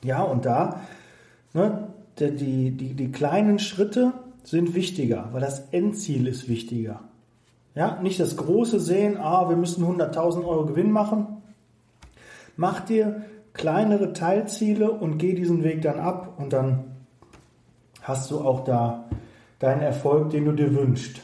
Ja, 0.04 0.24
und 0.24 0.46
da, 0.46 0.82
ne, 1.54 1.88
die, 2.20 2.72
die, 2.72 2.94
die 2.94 3.12
kleinen 3.12 3.60
Schritte 3.60 4.14
sind 4.44 4.74
wichtiger, 4.76 5.30
weil 5.32 5.42
das 5.42 5.70
Endziel 5.72 6.28
ist 6.28 6.48
wichtiger. 6.48 7.02
Ja, 7.76 8.02
nicht 8.02 8.20
das 8.20 8.36
große 8.36 8.80
Sehen, 8.80 9.18
ah, 9.18 9.48
wir 9.50 9.56
müssen 9.56 9.86
100.000 9.86 10.46
Euro 10.46 10.66
Gewinn 10.66 10.92
machen. 10.92 11.28
Mach 12.58 12.82
dir 12.82 13.24
kleinere 13.54 14.14
Teilziele 14.14 14.92
und 14.92 15.18
geh 15.18 15.34
diesen 15.34 15.64
Weg 15.64 15.82
dann 15.82 16.00
ab 16.00 16.36
und 16.38 16.54
dann 16.54 16.84
hast 18.02 18.32
du 18.32 18.40
auch 18.42 18.64
da 18.64 19.06
deinen 19.60 19.82
Erfolg, 19.82 20.32
den 20.32 20.46
du 20.46 20.52
dir 20.54 20.74
wünschst. 20.76 21.22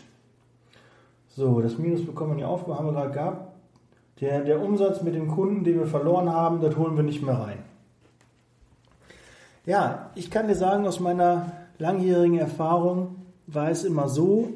So, 1.30 1.62
das 1.62 1.78
Minus 1.78 2.06
bekommen 2.06 2.32
wir 2.32 2.36
nicht 2.38 2.46
auf, 2.46 2.68
haben 2.68 2.86
wir 2.86 2.94
gerade 2.94 3.12
gehabt. 3.12 3.54
Der, 4.22 4.42
der 4.42 4.62
Umsatz 4.62 5.04
mit 5.04 5.14
den 5.14 5.28
Kunden, 5.28 5.64
den 5.64 5.80
wir 5.80 5.86
verloren 5.86 6.32
haben, 6.32 6.62
das 6.62 6.76
holen 6.76 6.96
wir 6.96 7.04
nicht 7.04 7.22
mehr 7.22 7.40
rein. 7.40 7.60
Ja, 9.66 10.12
ich 10.16 10.32
kann 10.32 10.48
dir 10.48 10.56
sagen, 10.56 10.88
aus 10.88 11.00
meiner 11.00 11.52
langjährigen 11.80 12.38
Erfahrung 12.38 13.16
war 13.48 13.70
es 13.70 13.84
immer 13.84 14.10
so, 14.10 14.50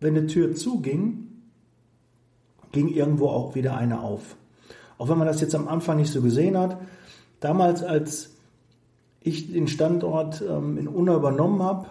wenn 0.00 0.16
eine 0.16 0.26
Tür 0.26 0.54
zuging, 0.54 1.28
ging 2.72 2.88
irgendwo 2.88 3.28
auch 3.28 3.54
wieder 3.54 3.76
eine 3.76 4.00
auf. 4.00 4.36
Auch 4.98 5.08
wenn 5.08 5.18
man 5.18 5.26
das 5.26 5.40
jetzt 5.40 5.54
am 5.54 5.68
Anfang 5.68 5.96
nicht 5.96 6.12
so 6.12 6.22
gesehen 6.22 6.58
hat. 6.58 6.76
Damals, 7.40 7.82
als 7.82 8.30
ich 9.20 9.52
den 9.52 9.68
Standort 9.68 10.42
ähm, 10.42 10.76
in 10.76 10.88
Unna 10.88 11.14
übernommen 11.14 11.62
habe, 11.62 11.86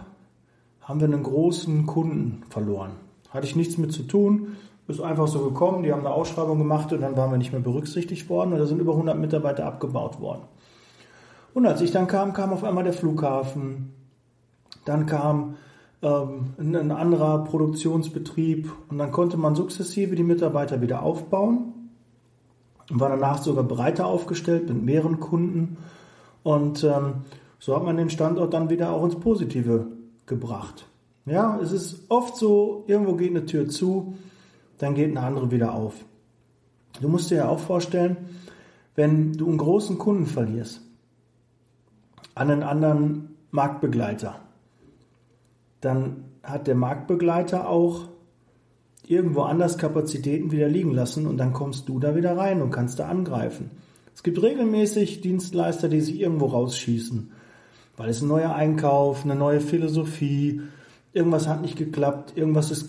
haben 0.82 1.00
wir 1.00 1.06
einen 1.06 1.22
großen 1.22 1.86
Kunden 1.86 2.42
verloren. 2.48 2.92
Hatte 3.30 3.46
ich 3.46 3.56
nichts 3.56 3.76
mit 3.76 3.92
zu 3.92 4.04
tun, 4.04 4.56
ist 4.88 5.00
einfach 5.02 5.28
so 5.28 5.40
gekommen, 5.40 5.82
die 5.82 5.92
haben 5.92 6.00
eine 6.00 6.10
Ausschreibung 6.10 6.58
gemacht 6.58 6.92
und 6.92 7.02
dann 7.02 7.16
waren 7.16 7.30
wir 7.30 7.36
nicht 7.36 7.52
mehr 7.52 7.60
berücksichtigt 7.60 8.28
worden 8.30 8.54
und 8.54 8.58
da 8.58 8.64
sind 8.64 8.80
über 8.80 8.92
100 8.92 9.18
Mitarbeiter 9.18 9.66
abgebaut 9.66 10.20
worden. 10.20 10.42
Und 11.52 11.66
als 11.66 11.82
ich 11.82 11.90
dann 11.90 12.06
kam, 12.06 12.32
kam 12.32 12.52
auf 12.52 12.64
einmal 12.64 12.84
der 12.84 12.94
Flughafen, 12.94 13.92
dann 14.88 15.06
kam 15.06 15.56
ähm, 16.02 16.54
ein 16.58 16.90
anderer 16.90 17.44
Produktionsbetrieb 17.44 18.72
und 18.88 18.98
dann 18.98 19.12
konnte 19.12 19.36
man 19.36 19.54
sukzessive 19.54 20.14
die 20.14 20.22
Mitarbeiter 20.22 20.80
wieder 20.80 21.02
aufbauen 21.02 21.90
und 22.90 23.00
war 23.00 23.08
danach 23.08 23.42
sogar 23.42 23.64
breiter 23.64 24.06
aufgestellt 24.06 24.68
mit 24.68 24.82
mehreren 24.82 25.20
Kunden 25.20 25.76
und 26.42 26.84
ähm, 26.84 27.24
so 27.58 27.74
hat 27.74 27.84
man 27.84 27.96
den 27.96 28.10
Standort 28.10 28.54
dann 28.54 28.70
wieder 28.70 28.92
auch 28.92 29.04
ins 29.04 29.18
Positive 29.18 29.88
gebracht. 30.26 30.86
Ja, 31.26 31.58
es 31.60 31.72
ist 31.72 32.04
oft 32.08 32.36
so, 32.36 32.84
irgendwo 32.86 33.14
geht 33.14 33.30
eine 33.30 33.44
Tür 33.44 33.68
zu, 33.68 34.16
dann 34.78 34.94
geht 34.94 35.10
eine 35.10 35.26
andere 35.26 35.50
wieder 35.50 35.74
auf. 35.74 35.94
Du 37.00 37.08
musst 37.08 37.30
dir 37.30 37.38
ja 37.38 37.48
auch 37.48 37.58
vorstellen, 37.58 38.16
wenn 38.94 39.32
du 39.32 39.48
einen 39.48 39.58
großen 39.58 39.98
Kunden 39.98 40.26
verlierst 40.26 40.80
an 42.34 42.50
einen 42.50 42.62
anderen 42.62 43.36
Marktbegleiter, 43.50 44.40
dann 45.80 46.24
hat 46.42 46.66
der 46.66 46.74
Marktbegleiter 46.74 47.68
auch 47.68 48.08
irgendwo 49.06 49.42
anders 49.42 49.78
Kapazitäten 49.78 50.50
wieder 50.52 50.68
liegen 50.68 50.92
lassen 50.92 51.26
und 51.26 51.38
dann 51.38 51.52
kommst 51.52 51.88
du 51.88 51.98
da 51.98 52.14
wieder 52.14 52.36
rein 52.36 52.60
und 52.60 52.70
kannst 52.70 52.98
da 52.98 53.08
angreifen. 53.08 53.70
Es 54.14 54.22
gibt 54.22 54.42
regelmäßig 54.42 55.20
Dienstleister, 55.20 55.88
die 55.88 56.00
sich 56.00 56.20
irgendwo 56.20 56.46
rausschießen, 56.46 57.30
weil 57.96 58.10
es 58.10 58.20
ein 58.20 58.28
neuer 58.28 58.54
Einkauf, 58.54 59.24
eine 59.24 59.36
neue 59.36 59.60
Philosophie, 59.60 60.60
irgendwas 61.12 61.48
hat 61.48 61.62
nicht 61.62 61.76
geklappt, 61.76 62.36
irgendwas 62.36 62.70
ist 62.70 62.88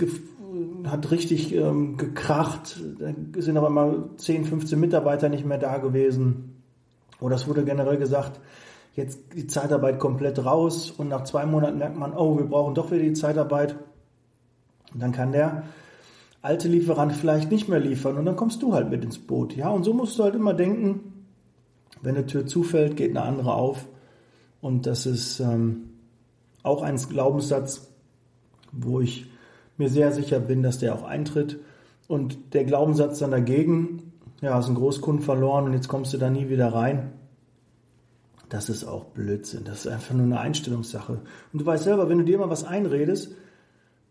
hat 0.85 1.11
richtig 1.11 1.53
ähm, 1.53 1.97
gekracht, 1.97 2.81
da 2.99 3.41
sind 3.41 3.57
aber 3.57 3.69
mal 3.69 4.09
10, 4.17 4.45
15 4.45 4.79
Mitarbeiter 4.79 5.29
nicht 5.29 5.45
mehr 5.45 5.57
da 5.57 5.77
gewesen. 5.77 6.61
Oder 7.19 7.35
es 7.35 7.47
wurde 7.47 7.63
generell 7.63 7.97
gesagt, 7.97 8.39
jetzt 8.99 9.19
die 9.35 9.47
Zeitarbeit 9.47 9.99
komplett 9.99 10.45
raus 10.45 10.91
und 10.91 11.07
nach 11.07 11.23
zwei 11.23 11.45
Monaten 11.45 11.79
merkt 11.79 11.97
man, 11.97 12.13
oh, 12.13 12.37
wir 12.37 12.45
brauchen 12.45 12.75
doch 12.75 12.91
wieder 12.91 13.01
die 13.01 13.13
Zeitarbeit. 13.13 13.75
Und 14.93 15.01
dann 15.01 15.11
kann 15.11 15.31
der 15.31 15.63
alte 16.41 16.67
Lieferant 16.67 17.13
vielleicht 17.13 17.51
nicht 17.51 17.67
mehr 17.67 17.79
liefern 17.79 18.17
und 18.17 18.25
dann 18.25 18.35
kommst 18.35 18.61
du 18.61 18.73
halt 18.73 18.89
mit 18.89 19.03
ins 19.03 19.17
Boot. 19.17 19.55
Ja, 19.55 19.69
und 19.69 19.83
so 19.83 19.93
musst 19.93 20.17
du 20.19 20.23
halt 20.23 20.35
immer 20.35 20.53
denken, 20.53 21.25
wenn 22.01 22.15
eine 22.15 22.25
Tür 22.25 22.45
zufällt, 22.45 22.95
geht 22.95 23.11
eine 23.11 23.23
andere 23.23 23.53
auf. 23.53 23.85
Und 24.61 24.85
das 24.85 25.05
ist 25.05 25.39
ähm, 25.39 25.89
auch 26.63 26.81
ein 26.81 26.97
Glaubenssatz, 26.97 27.89
wo 28.71 29.01
ich 29.01 29.27
mir 29.77 29.89
sehr 29.89 30.11
sicher 30.11 30.39
bin, 30.39 30.63
dass 30.63 30.79
der 30.79 30.93
auch 30.93 31.03
eintritt. 31.03 31.59
Und 32.07 32.53
der 32.53 32.65
Glaubenssatz 32.65 33.19
dann 33.19 33.31
dagegen, 33.31 34.13
ja, 34.41 34.53
hast 34.53 34.67
einen 34.67 34.75
Großkunden 34.75 35.23
verloren 35.23 35.65
und 35.65 35.73
jetzt 35.73 35.87
kommst 35.87 36.13
du 36.13 36.17
da 36.17 36.29
nie 36.29 36.49
wieder 36.49 36.73
rein. 36.73 37.11
Das 38.49 38.67
ist 38.69 38.83
auch 38.83 39.05
Blödsinn. 39.05 39.63
Das 39.63 39.85
ist 39.85 39.87
einfach 39.87 40.15
nur 40.15 40.25
eine 40.25 40.39
Einstellungssache. 40.39 41.21
Und 41.53 41.61
du 41.61 41.65
weißt 41.65 41.83
selber, 41.83 42.09
wenn 42.09 42.17
du 42.17 42.23
dir 42.25 42.35
immer 42.35 42.49
was 42.49 42.63
einredest, 42.63 43.31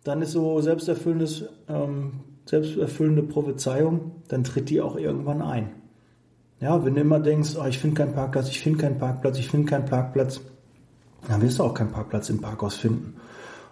dann 0.04 0.22
ist 0.22 0.32
so 0.32 0.60
selbsterfüllendes, 0.60 1.44
ähm, 1.68 2.20
selbsterfüllende 2.46 3.24
Prophezeiung, 3.24 4.12
dann 4.28 4.44
tritt 4.44 4.70
die 4.70 4.80
auch 4.80 4.96
irgendwann 4.96 5.42
ein. 5.42 5.70
Ja, 6.60 6.84
wenn 6.84 6.94
du 6.94 7.00
immer 7.00 7.20
denkst, 7.20 7.56
oh, 7.60 7.66
ich 7.66 7.78
finde 7.78 7.96
keinen 7.96 8.14
Parkplatz, 8.14 8.48
ich 8.48 8.60
finde 8.60 8.78
keinen 8.78 8.98
Parkplatz, 8.98 9.38
ich 9.38 9.48
finde 9.48 9.66
keinen 9.66 9.84
Parkplatz, 9.84 10.40
dann 11.28 11.42
wirst 11.42 11.58
du 11.58 11.64
auch 11.64 11.74
keinen 11.74 11.90
Parkplatz 11.92 12.30
im 12.30 12.40
Parkhaus 12.40 12.74
finden. 12.74 13.14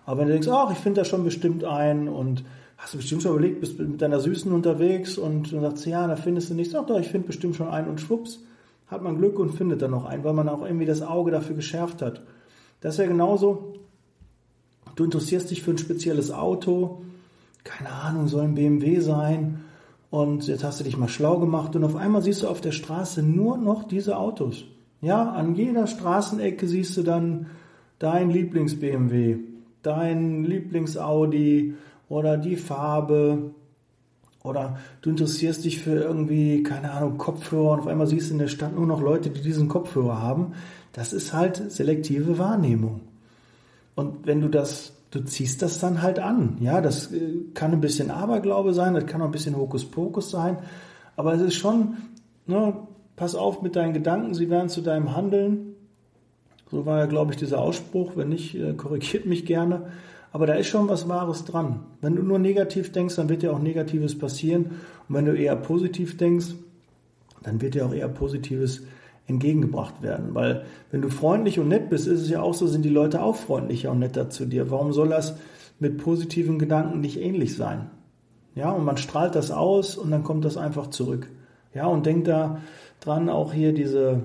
Aber 0.05 0.21
wenn 0.21 0.27
du 0.29 0.33
denkst, 0.35 0.49
ach, 0.49 0.71
ich 0.71 0.79
finde 0.79 1.01
da 1.01 1.05
schon 1.05 1.25
bestimmt 1.25 1.65
einen 1.65 2.09
und 2.09 2.45
hast 2.77 2.95
du 2.95 2.99
bestimmt 2.99 3.23
schon 3.23 3.33
überlegt, 3.33 3.61
bist 3.61 3.79
mit 3.79 4.01
deiner 4.01 4.21
Süßen 4.21 4.53
unterwegs 4.53 5.19
und 5.19 5.51
du 5.51 5.61
sagst, 5.61 5.87
ja, 5.87 6.07
da 6.07 6.17
findest 6.17 6.51
du 6.51 6.55
nichts, 6.55 6.75
ach 6.75 6.87
doch, 6.87 7.01
ich 7.01 7.09
finde 7.09 7.29
bestimmt 7.29 7.57
schon 7.57 7.69
einen 7.69 7.89
und 7.89 8.01
schwupps, 8.01 8.41
hat 8.87 9.03
man 9.03 9.19
Glück 9.19 9.39
und 9.39 9.51
findet 9.51 9.83
dann 9.83 9.91
noch 9.91 10.05
einen, 10.05 10.25
weil 10.25 10.33
man 10.33 10.49
auch 10.49 10.65
irgendwie 10.65 10.87
das 10.87 11.03
Auge 11.03 11.31
dafür 11.31 11.57
geschärft 11.57 12.03
hat. 12.03 12.23
Das 12.81 12.99
wäre 12.99 13.09
genauso, 13.09 13.75
du 14.95 15.05
interessierst 15.05 15.51
dich 15.51 15.63
für 15.63 15.73
ein 15.73 15.79
spezielles 15.79 16.31
Auto, 16.31 17.03
keine 17.65 17.91
Ahnung, 17.91 18.29
soll 18.29 18.45
ein 18.45 18.55
BMW 18.55 19.01
sein 19.01 19.65
und 20.11 20.47
jetzt 20.47 20.63
hast 20.63 20.81
du 20.81 20.85
dich 20.85 20.97
mal 20.97 21.09
schlau 21.09 21.39
gemacht 21.39 21.75
und 21.75 21.85
auf 21.85 21.97
einmal 21.97 22.23
siehst 22.23 22.43
du 22.43 22.49
auf 22.49 22.61
der 22.61 22.73
Straße 22.73 23.23
nur 23.23 23.57
noch 23.57 23.85
diese 23.85 24.17
Autos. 24.17 24.65
Ja, 25.01 25.31
an 25.31 25.55
jeder 25.55 25.87
Straßenecke 25.87 26.67
siehst 26.69 26.97
du 26.97 27.03
dann 27.03 27.47
dein 27.99 28.31
Lieblings-BMW, 28.31 29.39
dein 29.83 30.45
Lieblings-Audi 30.45 31.75
oder 32.09 32.37
die 32.39 32.57
Farbe 32.57 33.51
oder 34.47 34.79
du 35.03 35.11
interessierst 35.11 35.65
dich 35.65 35.81
für 35.81 35.95
irgendwie, 35.95 36.63
keine 36.63 36.93
Ahnung, 36.93 37.19
Kopfhörer 37.19 37.73
und 37.73 37.81
auf 37.81 37.87
einmal 37.87 38.07
siehst 38.07 38.31
du 38.31 38.35
in 38.35 38.39
der 38.39 38.49
Stadt 38.49 38.75
nur 38.75 38.87
noch 38.87 39.01
Leute, 39.01 39.31
die 39.31 39.43
diesen 39.43 39.69
Kopfhörer 39.69 40.21
haben. 40.21 40.53
Das 40.93 41.13
ist 41.13 41.33
halt 41.33 41.71
selektive 41.71 42.39
Wahrnehmung. 42.39 43.01
Und 43.95 44.27
wenn 44.27 44.41
du 44.41 44.49
das, 44.49 44.93
du 45.11 45.21
ziehst 45.21 45.63
das 45.63 45.79
dann 45.79 46.03
halt 46.03 46.19
an. 46.19 46.59
Ja, 46.61 46.81
das 46.81 47.13
äh, 47.13 47.45
kann 47.55 47.73
ein 47.73 47.81
bisschen 47.81 48.11
Aberglaube 48.11 48.73
sein, 48.73 48.95
das 48.95 49.07
kann 49.07 49.21
auch 49.21 49.27
ein 49.27 49.33
bisschen 49.33 49.57
Hokuspokus 49.57 50.31
sein. 50.31 50.59
Aber 51.17 51.35
es 51.35 51.41
ist 51.41 51.55
schon, 51.55 51.97
ne, 52.47 52.75
pass 53.17 53.35
auf 53.35 53.63
mit 53.63 53.75
deinen 53.75 53.95
Gedanken, 53.95 54.35
sie 54.35 54.51
werden 54.51 54.69
zu 54.69 54.83
deinem 54.83 55.17
Handeln. 55.17 55.75
So 56.71 56.85
war 56.85 56.99
ja, 56.99 57.07
glaube 57.07 57.33
ich, 57.33 57.39
dieser 57.39 57.61
Ausspruch. 57.61 58.13
Wenn 58.17 58.29
nicht, 58.29 58.55
äh, 58.55 58.75
korrigiert 58.75 59.27
mich 59.27 59.47
gerne. 59.47 59.87
Aber 60.33 60.47
da 60.47 60.55
ist 60.55 60.67
schon 60.67 60.89
was 60.89 61.09
Wahres 61.09 61.45
dran. 61.45 61.81
Wenn 62.01 62.17
du 62.17 62.23
nur 62.23 62.39
negativ 62.39 62.93
denkst, 62.93 63.17
dann 63.17 63.29
wird 63.29 63.43
dir 63.43 63.53
auch 63.53 63.59
Negatives 63.59 64.19
passieren. 64.19 64.73
Und 65.09 65.15
wenn 65.15 65.25
du 65.25 65.35
eher 65.35 65.57
positiv 65.57 66.17
denkst, 66.17 66.55
dann 67.43 67.61
wird 67.61 67.75
dir 67.75 67.87
auch 67.87 67.95
eher 67.95 68.09
Positives 68.09 68.83
entgegengebracht 69.27 70.03
werden. 70.03 70.35
Weil 70.35 70.65
wenn 70.91 71.03
du 71.03 71.11
freundlich 71.11 71.59
und 71.59 71.69
nett 71.69 71.91
bist, 71.91 72.07
ist 72.07 72.21
es 72.21 72.29
ja 72.29 72.43
auch 72.43 72.55
so, 72.55 72.67
sind 72.67 72.85
die 72.85 72.91
Leute 72.91 73.23
auch 73.23 73.37
freundlicher 73.37 73.91
und 73.91 74.01
netter 74.01 74.31
zu 74.31 74.47
dir. 74.47 74.71
Warum 74.71 74.93
soll 74.93 75.09
das 75.09 75.37
mit 75.79 75.99
positiven 75.99 76.59
Gedanken 76.59 77.01
nicht 77.01 77.21
ähnlich 77.21 77.57
sein? 77.57 77.91
Ja, 78.55 78.71
und 78.71 78.85
man 78.85 78.97
strahlt 78.97 79.35
das 79.35 79.51
aus 79.51 79.97
und 79.97 80.11
dann 80.11 80.23
kommt 80.23 80.45
das 80.45 80.57
einfach 80.57 80.89
zurück. 80.89 81.29
Ja, 81.75 81.87
und 81.87 82.07
denk 82.07 82.25
da 82.25 82.63
dran, 83.01 83.29
auch 83.29 83.53
hier 83.53 83.73
diese 83.75 84.23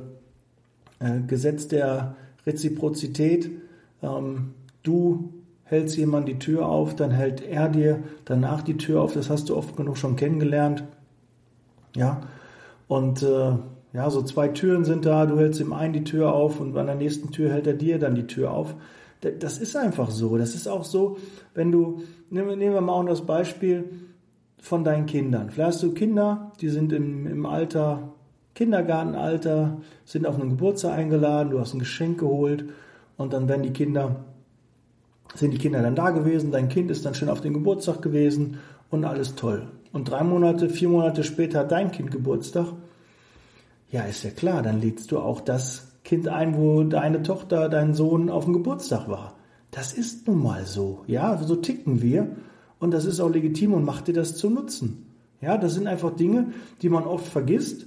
äh, 0.99 1.19
Gesetz 1.27 1.67
der 1.67 2.15
Reziprozität. 2.45 3.51
Ähm, 4.01 4.53
du 4.83 5.33
hältst 5.71 5.95
jemand 5.95 6.27
die 6.27 6.37
Tür 6.37 6.67
auf, 6.67 6.95
dann 6.95 7.11
hält 7.11 7.41
er 7.41 7.69
dir 7.69 8.03
danach 8.25 8.61
die 8.61 8.75
Tür 8.77 9.01
auf. 9.01 9.13
Das 9.13 9.29
hast 9.29 9.49
du 9.49 9.55
oft 9.55 9.77
genug 9.77 9.97
schon 9.97 10.17
kennengelernt. 10.17 10.83
Ja, 11.95 12.21
und 12.89 13.23
äh, 13.23 13.53
ja, 13.93 14.09
so 14.09 14.21
zwei 14.21 14.49
Türen 14.49 14.83
sind 14.83 15.05
da, 15.05 15.25
du 15.25 15.39
hältst 15.39 15.61
ihm 15.61 15.71
einen 15.71 15.93
die 15.93 16.03
Tür 16.03 16.33
auf 16.33 16.59
und 16.59 16.77
an 16.77 16.87
der 16.87 16.95
nächsten 16.95 17.31
Tür 17.31 17.51
hält 17.51 17.67
er 17.67 17.73
dir 17.73 17.99
dann 17.99 18.15
die 18.15 18.27
Tür 18.27 18.51
auf. 18.51 18.75
Das 19.39 19.59
ist 19.59 19.77
einfach 19.77 20.09
so. 20.11 20.37
Das 20.37 20.55
ist 20.55 20.67
auch 20.67 20.83
so, 20.83 21.17
wenn 21.53 21.71
du, 21.71 22.01
nehmen 22.29 22.59
wir 22.59 22.81
mal 22.81 22.93
auch 22.93 23.05
das 23.05 23.25
Beispiel 23.25 23.89
von 24.59 24.83
deinen 24.83 25.05
Kindern. 25.05 25.51
Vielleicht 25.51 25.67
hast 25.67 25.83
du 25.83 25.93
Kinder, 25.93 26.51
die 26.59 26.69
sind 26.69 26.91
im, 26.91 27.27
im 27.27 27.45
Alter, 27.45 28.11
Kindergartenalter, 28.55 29.77
sind 30.03 30.25
auf 30.27 30.39
einen 30.39 30.49
Geburtstag 30.49 30.97
eingeladen, 30.97 31.51
du 31.51 31.59
hast 31.59 31.73
ein 31.73 31.79
Geschenk 31.79 32.19
geholt 32.19 32.65
und 33.15 33.31
dann 33.31 33.47
werden 33.47 33.63
die 33.63 33.71
Kinder, 33.71 34.17
sind 35.35 35.51
die 35.51 35.57
Kinder 35.57 35.81
dann 35.81 35.95
da 35.95 36.11
gewesen, 36.11 36.51
dein 36.51 36.69
Kind 36.69 36.91
ist 36.91 37.05
dann 37.05 37.15
schön 37.15 37.29
auf 37.29 37.41
den 37.41 37.53
Geburtstag 37.53 38.01
gewesen 38.01 38.57
und 38.89 39.05
alles 39.05 39.35
toll. 39.35 39.67
Und 39.93 40.09
drei 40.09 40.23
Monate, 40.23 40.69
vier 40.69 40.89
Monate 40.89 41.23
später 41.23 41.59
hat 41.59 41.71
dein 41.71 41.91
Kind 41.91 42.11
Geburtstag 42.11 42.73
ja, 43.91 44.03
ist 44.03 44.23
ja 44.23 44.31
klar, 44.31 44.61
dann 44.61 44.79
lädst 44.79 45.11
du 45.11 45.19
auch 45.19 45.41
das 45.41 45.91
Kind 46.03 46.27
ein, 46.29 46.55
wo 46.55 46.83
deine 46.83 47.23
Tochter, 47.23 47.67
dein 47.67 47.93
Sohn 47.93 48.29
auf 48.29 48.45
dem 48.45 48.53
Geburtstag 48.53 49.09
war. 49.09 49.35
Das 49.69 49.93
ist 49.93 50.27
nun 50.27 50.41
mal 50.41 50.65
so. 50.65 51.03
Ja, 51.07 51.37
so 51.37 51.57
ticken 51.57 52.01
wir. 52.01 52.35
Und 52.79 52.91
das 52.91 53.05
ist 53.05 53.19
auch 53.19 53.29
legitim 53.29 53.73
und 53.73 53.85
macht 53.85 54.07
dir 54.07 54.13
das 54.13 54.35
zu 54.35 54.49
nutzen. 54.49 55.05
Ja, 55.41 55.57
das 55.57 55.73
sind 55.73 55.87
einfach 55.87 56.15
Dinge, 56.15 56.53
die 56.81 56.89
man 56.89 57.03
oft 57.03 57.27
vergisst. 57.27 57.85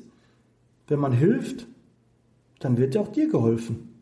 Wenn 0.86 1.00
man 1.00 1.12
hilft, 1.12 1.66
dann 2.60 2.76
wird 2.76 2.94
ja 2.94 3.00
auch 3.00 3.08
dir 3.08 3.28
geholfen. 3.28 3.94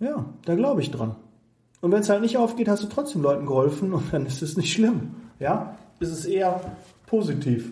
Ja, 0.00 0.34
da 0.44 0.54
glaube 0.56 0.82
ich 0.82 0.90
dran. 0.90 1.16
Und 1.86 1.92
wenn 1.92 2.00
es 2.00 2.08
halt 2.08 2.22
nicht 2.22 2.36
aufgeht, 2.36 2.68
hast 2.68 2.82
du 2.82 2.88
trotzdem 2.88 3.22
Leuten 3.22 3.46
geholfen 3.46 3.92
und 3.92 4.12
dann 4.12 4.26
ist 4.26 4.42
es 4.42 4.56
nicht 4.56 4.72
schlimm. 4.72 5.14
Ja, 5.38 5.76
ist 6.00 6.10
es 6.10 6.24
eher 6.24 6.60
positiv, 7.06 7.70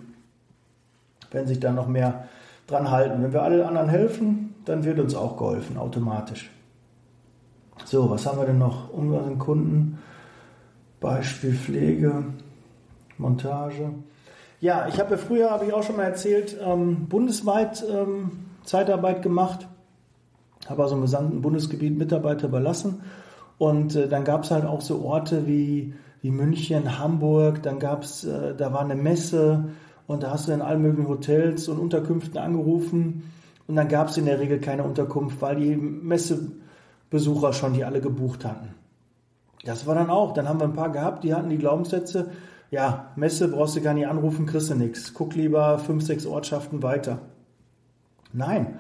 wenn 1.33 1.48
sich 1.48 1.59
da 1.59 1.72
noch 1.72 1.88
mehr 1.88 2.29
dran 2.68 2.92
halten. 2.92 3.24
Wenn 3.24 3.33
wir 3.33 3.42
alle 3.42 3.66
anderen 3.66 3.88
helfen, 3.88 4.55
dann 4.66 4.85
wird 4.85 5.00
uns 5.00 5.16
auch 5.16 5.37
geholfen, 5.37 5.77
automatisch. 5.79 6.48
So, 7.87 8.09
was 8.09 8.24
haben 8.24 8.38
wir 8.38 8.46
denn 8.46 8.59
noch? 8.59 8.88
Unseren 8.90 9.37
Kunden, 9.37 9.98
Beispiel 11.00 11.55
Pflege, 11.55 12.22
Montage. 13.18 13.90
Ja, 14.61 14.87
ich 14.87 15.00
habe 15.00 15.11
ja 15.11 15.16
früher, 15.16 15.50
habe 15.50 15.64
ich 15.64 15.72
auch 15.72 15.83
schon 15.83 15.96
mal 15.96 16.05
erzählt, 16.05 16.57
ähm, 16.64 17.09
bundesweit 17.09 17.85
ähm, 17.90 18.31
Zeitarbeit 18.62 19.22
gemacht, 19.22 19.66
habe 20.68 20.85
also 20.85 20.94
im 20.94 21.00
gesamten 21.00 21.42
Bundesgebiet 21.42 21.98
Mitarbeiter 21.98 22.46
überlassen. 22.46 23.03
Und 23.59 23.97
äh, 23.97 24.09
dann 24.09 24.25
gab 24.25 24.45
es 24.45 24.51
halt 24.51 24.64
auch 24.64 24.81
so 24.81 25.03
Orte 25.03 25.47
wie, 25.47 25.95
wie 26.23 26.31
München, 26.31 26.99
Hamburg, 26.99 27.62
dann 27.62 27.79
gab 27.79 28.05
es, 28.05 28.25
äh, 28.25 28.55
da 28.57 28.73
war 28.73 28.81
eine 28.81 28.97
Messe, 28.97 29.67
und 30.07 30.23
da 30.23 30.31
hast 30.31 30.49
du 30.49 30.53
in 30.53 30.62
allen 30.62 30.83
möglichen 30.83 31.09
Hotels 31.09 31.69
und 31.69 31.79
Unterkünften 31.79 32.38
angerufen 32.38 33.31
und 33.67 33.77
dann 33.77 33.88
gab 33.88 34.09
es 34.09 34.17
in 34.17 34.27
der 34.27 34.38
Regel 34.38 34.61
keine 34.61 34.85
Unterkunft, 34.85 35.40
weil 35.40 35.57
die 35.57 35.77
Messebesucher 35.77 37.53
schon 37.53 37.73
die 37.73 37.85
alle 37.85 38.01
gebucht 38.01 38.45
hatten. 38.45 38.75
Das 39.64 39.87
war 39.87 39.95
dann 39.95 40.11
auch. 40.11 40.35
Dann 40.35 40.47
haben 40.47 40.61
wir 40.61 40.67
ein 40.67 40.75
paar 40.75 40.93
gehabt, 40.93 41.25
die 41.25 41.35
hatten 41.35 41.49
die 41.49 41.59
Glaubenssätze, 41.59 42.31
ja, 42.71 43.12
Messe 43.17 43.49
brauchst 43.49 43.77
du 43.77 43.81
gar 43.81 43.95
nicht 43.95 44.09
anrufen, 44.09 44.47
kriegst 44.47 44.69
du 44.69 44.75
nichts. 44.75 45.14
Guck 45.14 45.35
lieber 45.37 45.79
fünf, 45.79 46.05
sechs 46.05 46.27
Ortschaften 46.27 46.83
weiter. 46.83 47.21
Nein, 48.33 48.79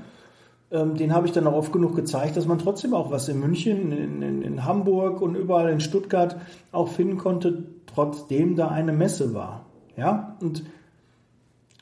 ähm, 0.70 0.96
den 0.96 1.14
habe 1.14 1.26
ich 1.26 1.32
dann 1.32 1.46
auch 1.46 1.54
oft 1.54 1.72
genug 1.72 1.94
gezeigt, 1.94 2.36
dass 2.36 2.46
man 2.46 2.58
trotzdem 2.58 2.94
auch 2.94 3.10
was 3.10 3.28
in 3.28 3.40
München, 3.40 3.92
in, 3.92 4.22
in, 4.22 4.42
in 4.42 4.64
Hamburg 4.64 5.20
und 5.20 5.34
überall 5.34 5.70
in 5.70 5.80
Stuttgart 5.80 6.36
auch 6.72 6.88
finden 6.88 7.18
konnte, 7.18 7.64
trotzdem 7.86 8.56
da 8.56 8.68
eine 8.68 8.92
Messe 8.92 9.34
war. 9.34 9.66
Ja, 9.96 10.36
und 10.40 10.64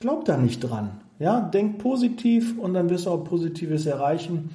Glaub 0.02 0.24
da 0.24 0.36
nicht 0.36 0.58
dran. 0.58 1.00
Ja, 1.20 1.40
denk 1.40 1.78
positiv 1.78 2.58
und 2.58 2.74
dann 2.74 2.90
wirst 2.90 3.06
du 3.06 3.10
auch 3.10 3.22
Positives 3.22 3.86
erreichen. 3.86 4.50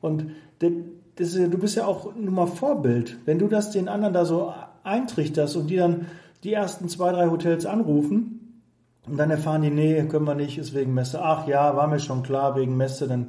Und 0.00 0.26
das, 0.58 1.34
du 1.34 1.58
bist 1.58 1.76
ja 1.76 1.86
auch 1.86 2.16
nur 2.16 2.32
mal 2.32 2.48
Vorbild. 2.48 3.18
Wenn 3.24 3.38
du 3.38 3.46
das 3.46 3.70
den 3.70 3.86
anderen 3.86 4.12
da 4.12 4.24
so 4.24 4.52
eintrichterst 4.82 5.54
und 5.54 5.70
die 5.70 5.76
dann 5.76 6.06
die 6.42 6.52
ersten 6.52 6.88
zwei, 6.88 7.12
drei 7.12 7.28
Hotels 7.28 7.66
anrufen 7.66 8.64
und 9.06 9.16
dann 9.16 9.30
erfahren 9.30 9.62
die, 9.62 9.70
nee, 9.70 10.02
können 10.08 10.24
wir 10.24 10.34
nicht, 10.34 10.58
ist 10.58 10.74
wegen 10.74 10.92
Messe. 10.92 11.22
Ach 11.22 11.46
ja, 11.46 11.76
war 11.76 11.86
mir 11.86 12.00
schon 12.00 12.24
klar, 12.24 12.56
wegen 12.56 12.76
Messe, 12.76 13.06
dann 13.06 13.28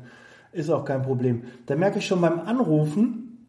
ist 0.52 0.70
auch 0.70 0.86
kein 0.86 1.02
Problem. 1.02 1.44
Da 1.66 1.76
merke 1.76 2.00
ich 2.00 2.08
schon 2.08 2.22
beim 2.22 2.40
Anrufen, 2.42 3.48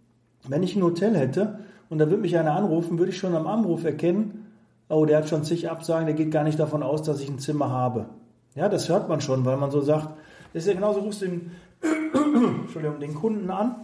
wenn 0.48 0.62
ich 0.62 0.76
ein 0.76 0.82
Hotel 0.82 1.16
hätte 1.16 1.58
und 1.88 1.98
da 1.98 2.08
würde 2.08 2.22
mich 2.22 2.36
einer 2.36 2.54
anrufen, 2.54 2.98
würde 2.98 3.12
ich 3.12 3.18
schon 3.18 3.34
am 3.34 3.46
Anruf 3.46 3.84
erkennen, 3.84 4.46
oh, 4.88 5.04
der 5.06 5.18
hat 5.18 5.28
schon 5.28 5.44
zig 5.44 5.70
Absagen, 5.70 6.06
der 6.06 6.14
geht 6.14 6.30
gar 6.30 6.44
nicht 6.44 6.58
davon 6.58 6.82
aus, 6.82 7.02
dass 7.02 7.20
ich 7.20 7.28
ein 7.28 7.38
Zimmer 7.38 7.70
habe. 7.70 8.06
Ja, 8.54 8.68
das 8.68 8.88
hört 8.88 9.08
man 9.08 9.20
schon, 9.20 9.44
weil 9.44 9.56
man 9.56 9.70
so 9.70 9.80
sagt, 9.80 10.08
das 10.52 10.64
ist 10.64 10.68
ja 10.68 10.74
genauso, 10.74 11.00
rufst 11.00 11.22
du 11.22 11.26
den, 11.26 11.50
Entschuldigung, 12.62 13.00
den 13.00 13.14
Kunden 13.14 13.50
an 13.50 13.76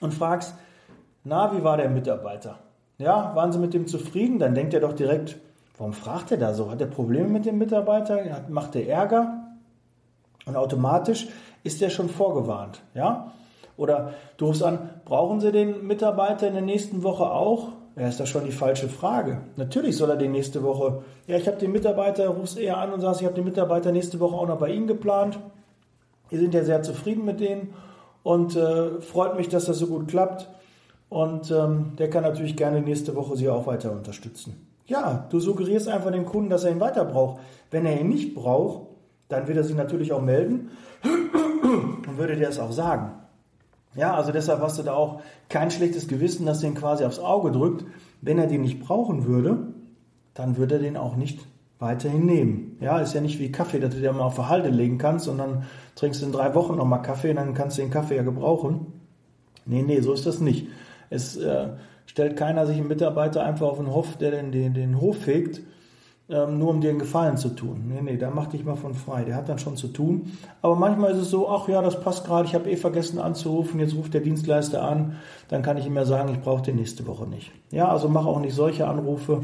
und 0.00 0.14
fragst, 0.14 0.54
na, 1.24 1.56
wie 1.56 1.62
war 1.62 1.76
der 1.76 1.90
Mitarbeiter? 1.90 2.58
Ja, 2.98 3.34
waren 3.34 3.52
Sie 3.52 3.58
mit 3.58 3.74
dem 3.74 3.86
zufrieden? 3.86 4.38
Dann 4.38 4.54
denkt 4.54 4.74
er 4.74 4.80
doch 4.80 4.92
direkt, 4.92 5.38
warum 5.76 5.92
fragt 5.92 6.30
er 6.30 6.38
da 6.38 6.54
so? 6.54 6.70
Hat 6.70 6.80
er 6.80 6.86
Probleme 6.86 7.28
mit 7.28 7.46
dem 7.46 7.58
Mitarbeiter? 7.58 8.44
Macht 8.48 8.74
er 8.76 8.88
Ärger? 8.88 9.42
Und 10.46 10.56
automatisch 10.56 11.28
ist 11.64 11.82
er 11.82 11.90
schon 11.90 12.08
vorgewarnt. 12.08 12.82
Ja? 12.94 13.32
Oder 13.76 14.14
du 14.36 14.46
rufst 14.46 14.62
an, 14.62 14.90
brauchen 15.04 15.40
Sie 15.40 15.52
den 15.52 15.86
Mitarbeiter 15.86 16.46
in 16.46 16.54
der 16.54 16.62
nächsten 16.62 17.02
Woche 17.02 17.30
auch? 17.30 17.68
Ja, 17.96 18.08
ist 18.08 18.20
das 18.20 18.28
schon 18.28 18.44
die 18.44 18.52
falsche 18.52 18.88
Frage. 18.88 19.42
Natürlich 19.56 19.96
soll 19.96 20.10
er 20.10 20.16
die 20.16 20.28
nächste 20.28 20.62
Woche. 20.62 21.02
Ja, 21.26 21.36
ich 21.36 21.46
habe 21.46 21.58
den 21.58 21.72
Mitarbeiter, 21.72 22.28
rufst 22.28 22.58
eher 22.58 22.78
an 22.78 22.92
und 22.92 23.00
sagst, 23.00 23.20
ich 23.20 23.26
habe 23.26 23.34
den 23.34 23.44
Mitarbeiter 23.44 23.92
nächste 23.92 24.18
Woche 24.18 24.34
auch 24.34 24.46
noch 24.46 24.58
bei 24.58 24.70
Ihnen 24.70 24.86
geplant. 24.86 25.38
Wir 26.30 26.38
sind 26.38 26.54
ja 26.54 26.64
sehr 26.64 26.82
zufrieden 26.82 27.26
mit 27.26 27.40
denen 27.40 27.74
und 28.22 28.56
äh, 28.56 29.00
freut 29.00 29.36
mich, 29.36 29.50
dass 29.50 29.66
das 29.66 29.78
so 29.78 29.88
gut 29.88 30.08
klappt. 30.08 30.48
Und 31.10 31.50
ähm, 31.50 31.92
der 31.98 32.08
kann 32.08 32.22
natürlich 32.22 32.56
gerne 32.56 32.80
nächste 32.80 33.14
Woche 33.14 33.36
Sie 33.36 33.50
auch 33.50 33.66
weiter 33.66 33.92
unterstützen. 33.92 34.66
Ja, 34.86 35.26
du 35.28 35.40
suggerierst 35.40 35.88
einfach 35.88 36.10
dem 36.10 36.24
Kunden, 36.24 36.48
dass 36.48 36.64
er 36.64 36.70
ihn 36.70 36.80
weiter 36.80 37.04
braucht. 37.04 37.40
Wenn 37.70 37.84
er 37.84 38.00
ihn 38.00 38.08
nicht 38.08 38.34
braucht, 38.34 38.86
dann 39.28 39.46
wird 39.46 39.58
er 39.58 39.64
sich 39.64 39.76
natürlich 39.76 40.12
auch 40.12 40.22
melden 40.22 40.70
und 42.12 42.18
würde 42.18 42.36
dir 42.36 42.46
das 42.46 42.58
auch 42.58 42.72
sagen. 42.72 43.12
Ja, 43.94 44.14
also 44.14 44.32
deshalb 44.32 44.60
hast 44.60 44.78
du 44.78 44.82
da 44.82 44.94
auch 44.94 45.20
kein 45.48 45.70
schlechtes 45.70 46.08
Gewissen, 46.08 46.46
dass 46.46 46.60
du 46.60 46.66
ihn 46.66 46.74
quasi 46.74 47.04
aufs 47.04 47.18
Auge 47.18 47.50
drückt. 47.50 47.84
Wenn 48.20 48.38
er 48.38 48.46
den 48.46 48.62
nicht 48.62 48.80
brauchen 48.80 49.26
würde, 49.26 49.68
dann 50.34 50.56
würde 50.56 50.76
er 50.76 50.80
den 50.80 50.96
auch 50.96 51.16
nicht 51.16 51.40
weiterhin 51.78 52.24
nehmen. 52.24 52.76
Ja, 52.80 53.00
ist 53.00 53.12
ja 53.12 53.20
nicht 53.20 53.38
wie 53.38 53.52
Kaffee, 53.52 53.80
dass 53.80 53.94
du 53.94 54.00
dir 54.00 54.12
mal 54.12 54.22
auf 54.22 54.34
Verhalte 54.34 54.70
legen 54.70 54.98
kannst 54.98 55.28
und 55.28 55.38
dann 55.38 55.64
trinkst 55.96 56.22
du 56.22 56.26
in 56.26 56.32
drei 56.32 56.54
Wochen 56.54 56.76
nochmal 56.76 57.02
Kaffee 57.02 57.30
und 57.30 57.36
dann 57.36 57.54
kannst 57.54 57.76
du 57.76 57.82
den 57.82 57.90
Kaffee 57.90 58.16
ja 58.16 58.22
gebrauchen. 58.22 58.86
Nee, 59.66 59.82
nee, 59.82 60.00
so 60.00 60.12
ist 60.12 60.24
das 60.24 60.40
nicht. 60.40 60.68
Es 61.10 61.36
äh, 61.36 61.70
stellt 62.06 62.36
keiner 62.36 62.66
sich 62.66 62.78
einen 62.78 62.88
Mitarbeiter 62.88 63.44
einfach 63.44 63.66
auf 63.68 63.78
den 63.78 63.92
Hof, 63.92 64.16
der 64.16 64.30
den, 64.30 64.52
den, 64.52 64.74
den 64.74 65.00
Hof 65.00 65.18
fegt, 65.18 65.60
ähm, 66.32 66.58
nur 66.58 66.70
um 66.70 66.80
dir 66.80 66.90
einen 66.90 66.98
Gefallen 66.98 67.36
zu 67.36 67.50
tun. 67.50 67.84
Nee, 67.88 68.00
nee, 68.02 68.16
da 68.16 68.30
mach 68.30 68.46
dich 68.46 68.64
mal 68.64 68.76
von 68.76 68.94
frei. 68.94 69.24
Der 69.24 69.36
hat 69.36 69.48
dann 69.48 69.58
schon 69.58 69.76
zu 69.76 69.88
tun. 69.88 70.32
Aber 70.62 70.74
manchmal 70.74 71.12
ist 71.12 71.18
es 71.18 71.30
so, 71.30 71.48
ach 71.48 71.68
ja, 71.68 71.82
das 71.82 72.00
passt 72.00 72.24
gerade, 72.24 72.46
ich 72.46 72.54
habe 72.54 72.70
eh 72.70 72.76
vergessen 72.76 73.18
anzurufen, 73.18 73.78
jetzt 73.78 73.94
ruft 73.94 74.14
der 74.14 74.22
Dienstleister 74.22 74.82
an, 74.82 75.16
dann 75.48 75.62
kann 75.62 75.76
ich 75.76 75.86
ihm 75.86 75.94
ja 75.94 76.04
sagen, 76.04 76.32
ich 76.32 76.40
brauche 76.40 76.62
den 76.62 76.76
nächste 76.76 77.06
Woche 77.06 77.26
nicht. 77.26 77.52
Ja, 77.70 77.88
also 77.88 78.08
mach 78.08 78.24
auch 78.24 78.40
nicht 78.40 78.54
solche 78.54 78.88
Anrufe. 78.88 79.42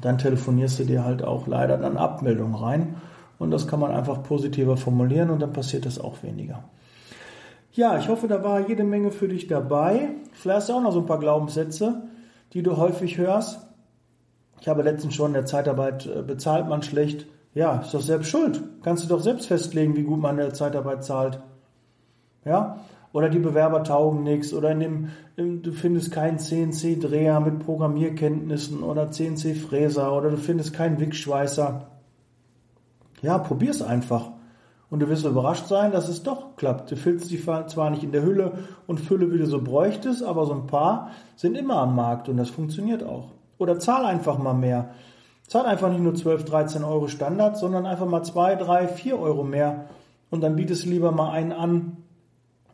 Dann 0.00 0.18
telefonierst 0.18 0.78
du 0.78 0.84
dir 0.84 1.04
halt 1.04 1.22
auch 1.22 1.46
leider 1.46 1.76
dann 1.76 1.96
Abmeldungen 1.96 2.54
rein. 2.54 2.96
Und 3.38 3.50
das 3.50 3.68
kann 3.68 3.80
man 3.80 3.90
einfach 3.90 4.22
positiver 4.22 4.76
formulieren 4.76 5.30
und 5.30 5.40
dann 5.40 5.52
passiert 5.52 5.84
das 5.84 6.00
auch 6.00 6.22
weniger. 6.22 6.64
Ja, 7.72 7.98
ich 7.98 8.08
hoffe, 8.08 8.26
da 8.28 8.42
war 8.42 8.66
jede 8.66 8.84
Menge 8.84 9.10
für 9.10 9.28
dich 9.28 9.46
dabei. 9.46 10.08
Vielleicht 10.32 10.60
hast 10.60 10.68
du 10.70 10.72
auch 10.72 10.82
noch 10.82 10.92
so 10.92 11.00
ein 11.00 11.06
paar 11.06 11.18
Glaubenssätze, 11.18 12.04
die 12.54 12.62
du 12.62 12.78
häufig 12.78 13.18
hörst. 13.18 13.66
Ich 14.60 14.68
habe 14.68 14.82
letztens 14.82 15.14
schon 15.14 15.28
in 15.28 15.34
der 15.34 15.46
Zeitarbeit 15.46 16.06
äh, 16.06 16.22
bezahlt 16.22 16.68
man 16.68 16.82
schlecht. 16.82 17.26
Ja, 17.54 17.76
ist 17.76 17.94
doch 17.94 18.02
selbst 18.02 18.28
schuld. 18.28 18.60
Kannst 18.82 19.04
du 19.04 19.08
doch 19.08 19.20
selbst 19.20 19.46
festlegen, 19.46 19.96
wie 19.96 20.02
gut 20.02 20.20
man 20.20 20.32
in 20.32 20.44
der 20.44 20.54
Zeitarbeit 20.54 21.04
zahlt. 21.04 21.40
Ja? 22.44 22.80
Oder 23.12 23.30
die 23.30 23.38
Bewerber 23.38 23.82
taugen 23.82 24.24
nichts. 24.24 24.52
Oder 24.52 24.72
in 24.72 24.80
dem, 24.80 25.08
in, 25.36 25.62
du 25.62 25.72
findest 25.72 26.12
keinen 26.12 26.38
CNC-Dreher 26.38 27.40
mit 27.40 27.60
Programmierkenntnissen 27.60 28.82
oder 28.82 29.10
CNC-Fräser. 29.10 30.14
Oder 30.14 30.30
du 30.30 30.36
findest 30.36 30.74
keinen 30.74 31.00
Wickschweißer. 31.00 31.86
Ja, 33.22 33.38
probier's 33.38 33.80
einfach. 33.80 34.32
Und 34.88 35.00
du 35.00 35.08
wirst 35.08 35.24
überrascht 35.24 35.66
sein, 35.66 35.92
dass 35.92 36.08
es 36.08 36.22
doch 36.22 36.56
klappt. 36.56 36.90
Du 36.90 36.96
füllst 36.96 37.30
die 37.30 37.42
zwar 37.42 37.90
nicht 37.90 38.04
in 38.04 38.12
der 38.12 38.22
Hülle 38.22 38.52
und 38.86 39.00
Fülle, 39.00 39.32
wie 39.32 39.38
du 39.38 39.46
so 39.46 39.60
bräuchtest, 39.60 40.22
aber 40.22 40.46
so 40.46 40.52
ein 40.52 40.66
paar 40.66 41.10
sind 41.34 41.56
immer 41.56 41.78
am 41.78 41.96
Markt 41.96 42.28
und 42.28 42.36
das 42.36 42.50
funktioniert 42.50 43.02
auch. 43.02 43.35
Oder 43.58 43.78
zahl 43.78 44.04
einfach 44.04 44.38
mal 44.38 44.54
mehr. 44.54 44.90
Zahl 45.46 45.66
einfach 45.66 45.90
nicht 45.90 46.02
nur 46.02 46.14
12, 46.14 46.44
13 46.44 46.84
Euro 46.84 47.08
Standard, 47.08 47.56
sondern 47.56 47.86
einfach 47.86 48.06
mal 48.06 48.22
2, 48.22 48.56
3, 48.56 48.88
4 48.88 49.18
Euro 49.18 49.44
mehr. 49.44 49.86
Und 50.30 50.42
dann 50.42 50.56
bietest 50.56 50.84
du 50.84 50.90
lieber 50.90 51.12
mal 51.12 51.30
einen 51.30 51.52
an, 51.52 51.98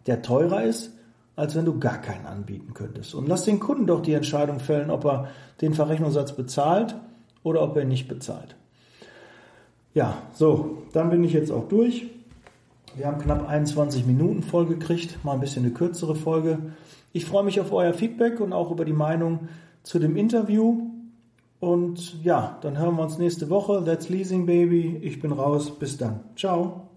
der 0.07 0.23
teurer 0.23 0.63
ist, 0.63 0.93
als 1.37 1.55
wenn 1.55 1.65
du 1.65 1.79
gar 1.79 1.99
keinen 1.99 2.27
anbieten 2.27 2.75
könntest. 2.75 3.15
Und 3.15 3.29
lass 3.29 3.45
den 3.45 3.61
Kunden 3.61 3.87
doch 3.87 4.01
die 4.01 4.15
Entscheidung 4.15 4.59
fällen, 4.59 4.91
ob 4.91 5.05
er 5.05 5.29
den 5.61 5.75
Verrechnungssatz 5.75 6.33
bezahlt 6.33 6.95
oder 7.43 7.63
ob 7.63 7.77
er 7.77 7.85
nicht 7.85 8.09
bezahlt. 8.09 8.57
Ja, 9.95 10.17
so, 10.33 10.79
dann 10.93 11.11
bin 11.11 11.23
ich 11.23 11.33
jetzt 11.33 11.53
auch 11.53 11.69
durch. 11.69 12.07
Wir 12.97 13.07
haben 13.07 13.19
knapp 13.19 13.49
21 13.49 14.07
Minuten 14.07 14.43
voll 14.43 14.67
gekriegt, 14.67 15.23
mal 15.25 15.33
ein 15.33 15.41
bisschen 15.41 15.65
eine 15.65 15.75
kürzere 15.75 16.15
Folge. 16.15 16.59
Ich 17.13 17.25
freue 17.27 17.45
mich 17.45 17.61
auf 17.61 17.73
euer 17.73 17.95
Feedback 17.95 18.41
und 18.41 18.53
auch 18.53 18.71
über 18.71 18.85
die 18.85 18.93
Meinung 18.93 19.49
zu 19.83 19.99
dem 19.99 20.17
Interview. 20.17 20.91
Und 21.61 22.23
ja, 22.25 22.59
dann 22.63 22.79
hören 22.79 22.97
wir 22.97 23.03
uns 23.03 23.19
nächste 23.19 23.49
Woche. 23.51 23.85
That's 23.85 24.09
Leasing 24.09 24.47
Baby. 24.47 24.99
Ich 25.03 25.21
bin 25.21 25.33
raus. 25.33 25.79
Bis 25.79 25.97
dann. 25.97 26.21
Ciao. 26.37 26.92